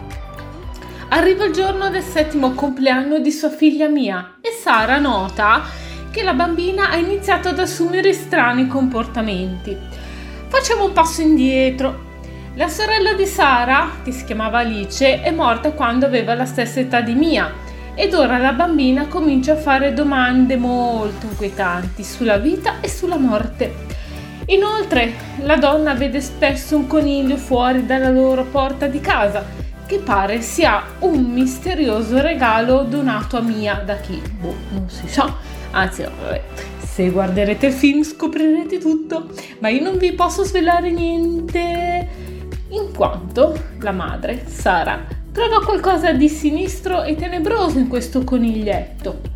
Arriva 1.09 1.45
il 1.45 1.53
giorno 1.53 1.89
del 1.89 2.03
settimo 2.03 2.51
compleanno 2.51 3.19
di 3.19 3.31
sua 3.31 3.49
figlia 3.49 3.87
Mia 3.87 4.37
e 4.39 4.51
Sara 4.51 4.99
nota 4.99 5.63
che 6.11 6.23
la 6.23 6.33
bambina 6.33 6.89
ha 6.89 6.97
iniziato 6.97 7.47
ad 7.47 7.59
assumere 7.59 8.11
strani 8.11 8.67
comportamenti. 8.67 9.75
Facciamo 10.47 10.85
un 10.85 10.91
passo 10.91 11.21
indietro. 11.21 12.09
La 12.55 12.67
sorella 12.67 13.13
di 13.13 13.25
Sara, 13.25 13.89
che 14.03 14.11
si 14.11 14.25
chiamava 14.25 14.59
Alice, 14.59 15.21
è 15.21 15.31
morta 15.31 15.71
quando 15.71 16.05
aveva 16.05 16.35
la 16.35 16.45
stessa 16.45 16.81
età 16.81 16.99
di 16.99 17.13
Mia 17.13 17.69
ed 17.95 18.13
ora 18.13 18.37
la 18.37 18.51
bambina 18.51 19.07
comincia 19.07 19.53
a 19.53 19.57
fare 19.57 19.93
domande 19.93 20.57
molto 20.57 21.27
inquietanti 21.27 22.03
sulla 22.03 22.37
vita 22.37 22.81
e 22.81 22.89
sulla 22.89 23.17
morte. 23.17 23.73
Inoltre, 24.47 25.13
la 25.43 25.55
donna 25.55 25.93
vede 25.93 26.19
spesso 26.19 26.75
un 26.75 26.87
coniglio 26.87 27.37
fuori 27.37 27.85
dalla 27.85 28.09
loro 28.09 28.43
porta 28.43 28.87
di 28.87 28.99
casa, 28.99 29.45
che 29.85 29.99
pare 29.99 30.41
sia 30.41 30.83
un 30.99 31.23
misterioso 31.23 32.19
regalo 32.21 32.83
donato 32.83 33.37
a 33.37 33.41
Mia 33.41 33.75
da 33.85 33.95
chi? 33.95 34.21
Boh, 34.39 34.55
non 34.71 34.89
si 34.89 35.07
sa. 35.07 35.59
Anzi, 35.71 36.03
no, 36.03 36.09
vabbè. 36.21 36.41
Se 36.79 37.09
guarderete 37.09 37.67
il 37.67 37.73
film 37.73 38.03
scoprirete 38.03 38.77
tutto, 38.77 39.29
ma 39.59 39.69
io 39.69 39.81
non 39.81 39.97
vi 39.97 40.11
posso 40.11 40.43
svelare 40.43 40.91
niente, 40.91 42.09
in 42.69 42.93
quanto 42.93 43.57
la 43.79 43.91
madre, 43.91 44.43
Sara, 44.47 45.05
trova 45.31 45.63
qualcosa 45.63 46.11
di 46.11 46.27
sinistro 46.27 47.03
e 47.03 47.15
tenebroso 47.15 47.79
in 47.79 47.87
questo 47.87 48.23
coniglietto. 48.23 49.29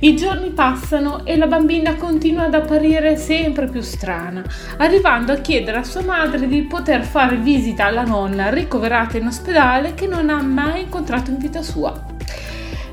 I 0.00 0.14
giorni 0.16 0.50
passano 0.50 1.24
e 1.24 1.36
la 1.36 1.46
bambina 1.46 1.94
continua 1.94 2.44
ad 2.44 2.54
apparire 2.54 3.16
sempre 3.16 3.66
più 3.66 3.80
strana, 3.80 4.44
arrivando 4.76 5.32
a 5.32 5.36
chiedere 5.36 5.78
a 5.78 5.84
sua 5.84 6.02
madre 6.02 6.46
di 6.46 6.62
poter 6.62 7.04
fare 7.04 7.36
visita 7.36 7.86
alla 7.86 8.04
nonna 8.04 8.50
ricoverata 8.50 9.16
in 9.16 9.26
ospedale 9.26 9.94
che 9.94 10.06
non 10.06 10.30
ha 10.30 10.42
mai 10.42 10.82
incontrato 10.82 11.30
in 11.30 11.38
vita 11.38 11.62
sua. 11.62 12.12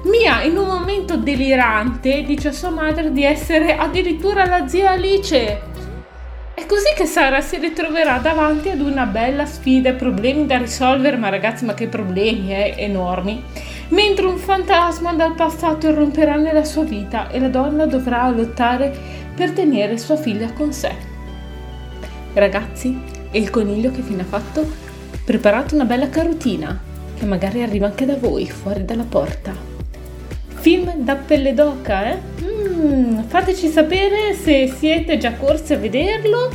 Mia, 0.04 0.42
in 0.42 0.58
un 0.58 0.66
momento 0.66 1.16
delirante, 1.16 2.24
dice 2.24 2.48
a 2.48 2.52
sua 2.52 2.72
madre 2.72 3.12
di 3.12 3.24
essere 3.24 3.76
addirittura 3.76 4.46
la 4.46 4.68
zia 4.68 4.92
Alice. 4.92 5.62
È 6.56 6.66
così 6.66 6.94
che 6.96 7.06
Sara 7.06 7.40
si 7.40 7.58
ritroverà 7.58 8.18
davanti 8.18 8.70
ad 8.70 8.82
una 8.82 9.06
bella 9.06 9.46
sfida 9.46 9.90
e 9.90 9.94
problemi 9.94 10.48
da 10.48 10.58
risolvere, 10.58 11.18
ma 11.18 11.30
ragazzi, 11.30 11.66
ma 11.66 11.76
che 11.76 11.88
problemi, 11.88 12.52
eh, 12.52 12.74
enormi. 12.78 13.44
Mentre 13.90 14.26
un 14.26 14.38
fantasma 14.38 15.14
dal 15.14 15.36
passato 15.36 15.88
irromperà 15.88 16.36
nella 16.36 16.64
sua 16.64 16.84
vita 16.84 17.30
e 17.30 17.40
la 17.40 17.50
donna 17.50 17.86
dovrà 17.86 18.28
lottare 18.30 18.92
per 19.36 19.52
tenere 19.52 20.00
sua 20.00 20.16
figlia 20.16 20.52
con 20.52 20.74
sé. 20.74 20.96
Ragazzi, 22.34 23.00
e 23.30 23.38
il 23.38 23.52
coniglio 23.52 23.92
che 23.92 24.02
fine 24.02 24.24
ha 24.24 24.26
fatto? 24.26 24.66
Preparate 25.24 25.76
una 25.76 25.86
bella 25.86 26.10
carotina, 26.10 26.80
che 27.18 27.26
magari 27.26 27.62
arriva 27.62 27.86
anche 27.86 28.06
da 28.06 28.16
voi, 28.16 28.50
fuori 28.50 28.84
dalla 28.84 29.06
porta. 29.08 29.71
Film 30.62 31.04
da 31.04 31.16
pelle 31.16 31.56
d'oca, 31.56 32.12
eh? 32.12 32.20
Mm, 32.44 33.22
fateci 33.22 33.68
sapere 33.68 34.36
se 34.36 34.72
siete 34.78 35.18
già 35.18 35.34
corsi 35.34 35.74
a 35.74 35.78
vederlo 35.78 36.52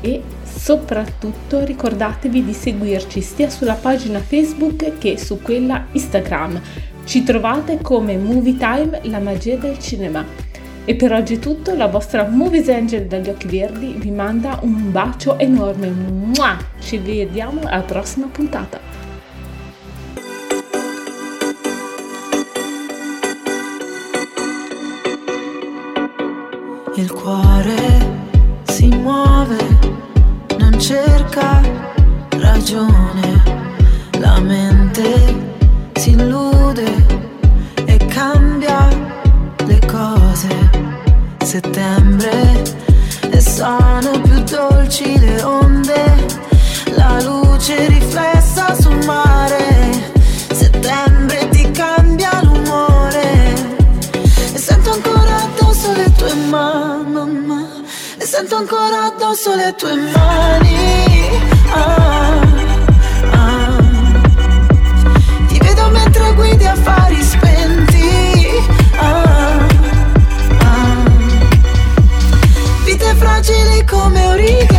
e 0.00 0.22
soprattutto 0.44 1.64
ricordatevi 1.64 2.44
di 2.44 2.52
seguirci 2.52 3.20
sia 3.20 3.50
sulla 3.50 3.74
pagina 3.74 4.20
Facebook 4.20 4.98
che 4.98 5.18
su 5.18 5.42
quella 5.42 5.86
Instagram. 5.90 6.60
Ci 7.02 7.24
trovate 7.24 7.78
come 7.82 8.16
Movie 8.16 8.56
Time, 8.56 9.00
la 9.02 9.18
magia 9.18 9.56
del 9.56 9.80
cinema. 9.80 10.24
E 10.84 10.94
per 10.94 11.12
oggi 11.12 11.34
è 11.34 11.38
tutto, 11.40 11.74
la 11.74 11.88
vostra 11.88 12.28
Movies 12.28 12.68
Angel 12.68 13.06
dagli 13.06 13.28
occhi 13.28 13.48
verdi 13.48 13.96
vi 13.98 14.12
manda 14.12 14.60
un 14.62 14.92
bacio 14.92 15.36
enorme. 15.36 15.92
Ci 16.78 16.98
vediamo 16.98 17.62
alla 17.64 17.82
prossima 17.82 18.28
puntata. 18.30 18.89
Il 26.96 27.12
cuore 27.12 28.18
si 28.64 28.88
muove, 28.88 29.56
non 30.58 30.78
cerca 30.78 31.60
ragione, 32.30 33.42
la 34.18 34.40
mente 34.40 35.52
si 35.94 36.10
illude 36.10 37.06
e 37.84 37.96
cambia 38.06 38.88
le 39.66 39.78
cose. 39.86 40.48
Settembre 41.44 42.62
e 43.30 43.40
sono 43.40 44.20
più 44.22 44.42
dolci 44.42 45.18
le 45.18 45.42
onde, 45.42 46.26
la 46.96 47.20
luce 47.22 47.86
riflessa 47.86 48.39
le 59.48 59.72
tue 59.74 59.94
mani 59.96 61.40
ah, 61.72 62.40
ah. 63.32 63.78
Ti 65.48 65.58
vedo 65.58 65.88
mentre 65.90 66.32
guidi 66.34 66.66
affari 66.66 67.22
spenti 67.22 68.10
ah, 68.98 69.66
ah. 70.60 71.04
Vite 72.84 73.14
fragili 73.14 73.84
come 73.86 74.26
origami 74.26 74.69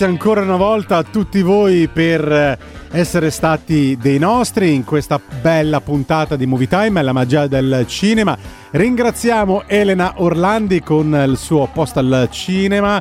Grazie 0.00 0.16
ancora 0.16 0.40
una 0.40 0.56
volta 0.56 0.96
a 0.96 1.02
tutti 1.02 1.42
voi 1.42 1.86
per 1.86 2.26
eh, 2.32 2.58
essere 2.90 3.28
stati 3.28 3.98
dei 4.00 4.18
nostri 4.18 4.72
in 4.72 4.82
questa 4.82 5.20
bella 5.42 5.82
puntata 5.82 6.36
di 6.36 6.46
Movie 6.46 6.68
Time, 6.68 7.02
la 7.02 7.12
magia 7.12 7.46
del 7.46 7.84
cinema. 7.86 8.34
Ringraziamo 8.70 9.64
Elena 9.66 10.14
Orlandi 10.16 10.80
con 10.80 11.12
il 11.28 11.36
suo 11.36 11.68
post 11.70 11.98
al 11.98 12.28
cinema. 12.30 12.98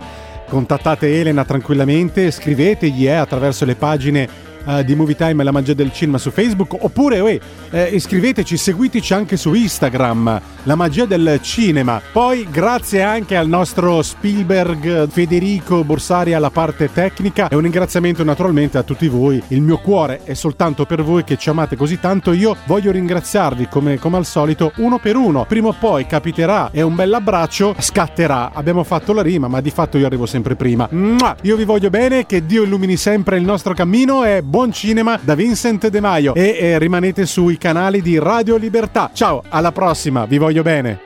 Contattate 0.50 1.22
Elena 1.22 1.45
tranquillamente, 1.45 2.32
scrivetegli 2.32 3.08
eh, 3.08 3.14
attraverso 3.14 3.64
le 3.64 3.76
pagine 3.76 4.28
eh, 4.68 4.84
di 4.84 4.93
Movie 4.93 5.16
Time 5.16 5.41
la 5.45 5.52
magia 5.52 5.74
del 5.74 5.93
cinema 5.93 6.18
su 6.18 6.32
Facebook 6.32 6.76
oppure 6.78 7.22
uè, 7.22 7.39
eh, 7.72 7.89
iscriveteci, 7.93 8.57
seguiteci 8.57 9.13
anche 9.13 9.38
su 9.38 9.53
Instagram, 9.53 10.41
la 10.63 10.76
magia 10.76 11.05
del 11.05 11.39
cinema. 11.41 12.01
Poi 12.11 12.47
grazie 12.49 13.01
anche 13.01 13.36
al 13.36 13.47
nostro 13.47 14.01
Spielberg 14.01 15.09
Federico 15.09 15.84
Borsari 15.84 16.34
alla 16.34 16.49
parte 16.49 16.91
tecnica 16.91 17.47
e 17.47 17.55
un 17.55 17.61
ringraziamento 17.61 18.24
naturalmente 18.24 18.78
a 18.78 18.84
tutti 18.84 19.07
voi. 19.07 19.41
Il 19.49 19.61
mio 19.61 19.78
cuore 19.78 20.22
è 20.24 20.34
soltanto 20.34 20.86
per 20.86 21.03
voi 21.03 21.24
che 21.24 21.38
ci 21.38 21.49
amate 21.49 21.76
così 21.76 21.99
tanto. 21.99 22.34
Io 22.34 22.55
voglio 22.65 22.91
ringraziarvi 22.91 23.67
come, 23.67 23.99
come 23.99 24.17
al 24.17 24.26
solito 24.26 24.72
uno 24.78 24.97
per 24.97 25.15
uno. 25.15 25.45
Prima 25.47 25.67
o 25.67 25.76
poi 25.78 26.05
capiterà 26.07 26.70
e 26.72 26.82
un 26.82 26.95
bell'abbraccio 26.95 27.76
scatterà. 27.78 28.51
Abbiamo 28.53 28.84
fatto 28.84 29.13
la 29.13 29.22
rima, 29.22 29.47
ma 29.47 29.61
di 29.61 29.70
fatto 29.70 29.97
io 29.97 30.05
arrivo 30.05 30.26
sempre 30.26 30.55
prima. 30.55 30.88
Mua! 30.91 31.36
Io 31.43 31.55
vi 31.55 31.65
voglio 31.65 31.89
bene, 31.89 32.26
che 32.26 32.45
Dio 32.45 32.63
illumini 32.63 32.97
sempre 32.97 33.38
il 33.38 33.43
nostro 33.43 33.74
cammino 33.74 34.24
e 34.24 34.41
buon 34.41 34.72
cinema 34.72 35.20
da 35.22 35.36
Vincent 35.36 35.88
De 35.88 35.99
Maio. 35.99 36.34
E 36.34 36.57
eh, 36.59 36.80
rimanete 36.80 37.26
sui 37.26 37.57
canali 37.60 38.01
di 38.01 38.18
Radio 38.18 38.57
Libertà. 38.57 39.12
Ciao, 39.14 39.43
alla 39.49 39.72
prossima, 39.72 40.26
vi 40.26 40.39
voglio 40.39 40.64
bene. 40.64 41.01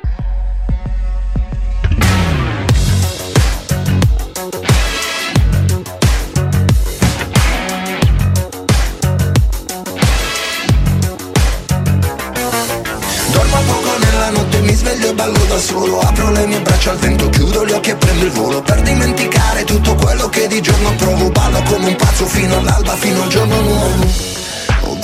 Solo 15.55 15.99
Apro 16.01 16.29
le 16.31 16.45
mie 16.45 16.59
braccia 16.59 16.91
al 16.91 16.97
vento, 16.97 17.29
chiudo 17.29 17.65
gli 17.65 17.71
occhi 17.71 17.91
e 17.91 17.95
prendo 17.95 18.25
il 18.25 18.31
volo 18.31 18.61
Per 18.61 18.81
dimenticare 18.81 19.63
tutto 19.63 19.95
quello 19.95 20.27
che 20.27 20.47
di 20.47 20.59
giorno 20.61 20.93
provo 20.97 21.29
Ballo 21.29 21.63
come 21.69 21.87
un 21.87 21.95
pazzo 21.95 22.25
fino 22.25 22.57
all'alba, 22.57 22.91
fino 22.97 23.23
al 23.23 23.29
giorno 23.29 23.61
nuovo 23.61 24.42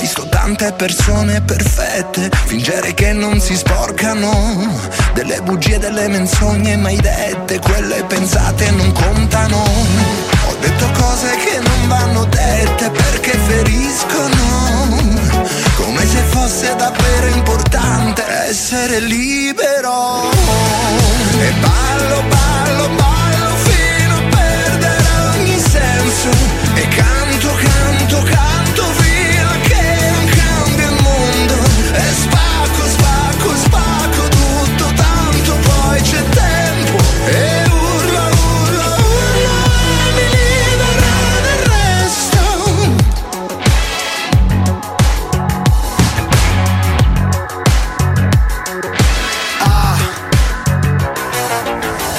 visto 0.00 0.26
tante 0.28 0.72
persone 0.72 1.42
perfette 1.42 2.30
fingere 2.46 2.94
che 2.94 3.12
non 3.12 3.38
si 3.38 3.54
sporcano. 3.54 4.78
Delle 5.12 5.42
bugie, 5.42 5.78
delle 5.78 6.08
menzogne 6.08 6.76
mai 6.76 6.96
dette 6.96 7.58
Quelle 7.58 8.02
pensate 8.04 8.70
non 8.70 8.92
contano. 8.92 9.58
Ho 9.58 10.56
detto 10.60 10.90
cose 10.92 11.36
che 11.44 11.58
non 11.60 11.88
vanno 11.88 12.24
dette 12.24 12.90
perché 12.90 13.32
feriscono. 13.46 15.18
Come 15.76 16.06
se 16.06 16.22
fosse 16.28 16.74
davvero 16.76 17.26
importante 17.26 18.24
essere 18.48 19.00
libero. 19.00 20.30
E 21.38 21.52
ballo, 21.60 22.22
ballo, 22.28 22.88
ballo 22.96 23.54
fino 23.64 24.16
a 24.16 24.22
perdere 24.30 25.08
ogni 25.34 25.58
senso 25.58 26.59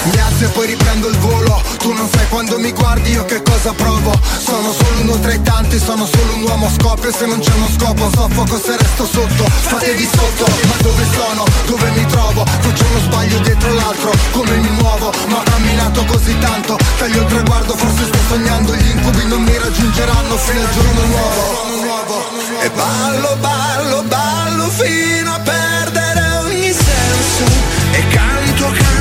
Mi 0.04 0.18
alzo 0.18 0.46
e 0.46 0.48
poi 0.48 0.66
riprendo 0.66 1.08
il 1.10 1.18
volo. 1.18 1.62
Tu 1.78 1.94
non 1.94 2.10
sai 2.10 2.28
quando 2.30 2.58
mi 2.58 2.72
guardi 2.72 3.12
io 3.12 3.24
che 3.26 3.42
cosa 3.44 3.72
provo. 3.74 4.12
Sono 4.44 4.74
solo 4.74 5.02
uno 5.02 5.20
tra 5.20 5.32
i 5.32 5.42
tanti, 5.44 5.78
sono 5.78 6.06
solo 6.06 6.34
un 6.34 6.44
uomo 6.44 6.70
Scopio 6.70 7.12
se 7.12 7.26
non 7.28 7.40
c'è 7.40 7.52
uno 7.54 7.68
scopo 7.78 8.10
Soffoco 8.14 8.60
se 8.60 8.78
resto 8.78 9.06
sotto. 9.06 9.44
Fatevi 9.46 10.10
sotto 10.12 10.46
Ma 10.68 10.76
dove 10.82 11.06
sono? 11.14 11.46
Dove 11.66 11.90
mi 11.92 12.06
trovo? 12.08 12.44
Faccio 12.46 12.86
uno 12.90 13.00
sbaglio 13.00 13.40
dietro 13.40 13.74
l'altro 13.74 14.12
Come 14.32 14.56
mi 14.58 14.70
muovo? 14.70 15.14
Ma 15.28 15.38
ho 15.38 15.44
camminato 15.44 16.04
così 16.06 16.38
tanto 16.40 16.78
Taglio 16.98 17.22
il 17.22 17.28
traguardo, 17.28 17.76
forse 17.76 18.06
sto 18.06 18.18
sognando. 18.28 18.76
Gli 18.76 18.90
incubi 18.90 19.26
non 19.28 19.44
mi 19.44 19.58
raggiungeranno 19.58 20.38
fino 20.38 20.62
al 20.62 20.72
giorno 20.72 21.06
nuovo. 21.06 22.60
E 22.62 22.70
ballo, 22.72 23.38
ballo, 23.40 24.04
ballo 24.04 24.70
Fino 24.70 25.34
a 25.34 25.40
perdere 25.40 26.38
ogni 26.44 26.74
senso. 26.74 27.44
E 27.92 28.08
canto, 28.08 28.66
canto 28.66 29.01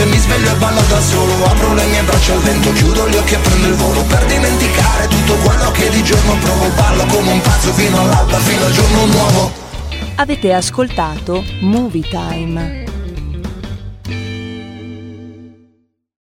notte, 0.00 0.04
mi 0.06 0.18
sveglio 0.18 0.50
e 0.50 0.54
ballo 0.56 0.80
da 0.88 1.00
solo 1.00 1.44
Apro 1.44 1.74
le 1.74 1.84
mie 1.86 2.02
braccia 2.02 2.32
al 2.32 2.40
vento, 2.40 2.72
chiudo 2.72 3.08
gli 3.08 3.16
occhi 3.16 3.34
e 3.34 3.38
prendo 3.38 3.66
il 3.66 3.74
volo 3.74 4.02
Per 4.02 4.24
dimenticare 4.26 5.08
tutto 5.08 5.34
quello 5.34 5.70
che 5.72 5.88
di 5.90 6.02
giorno 6.02 6.36
provo 6.38 6.68
Ballo 6.74 7.04
come 7.06 7.32
un 7.32 7.40
pazzo 7.40 7.72
fino 7.72 8.00
all'alba, 8.00 8.38
fino 8.38 8.64
al 8.64 8.72
giorno 8.72 9.06
nuovo 9.06 9.52
Avete 10.16 10.52
ascoltato 10.52 11.42
Movie 11.60 12.06
Time. 12.10 12.89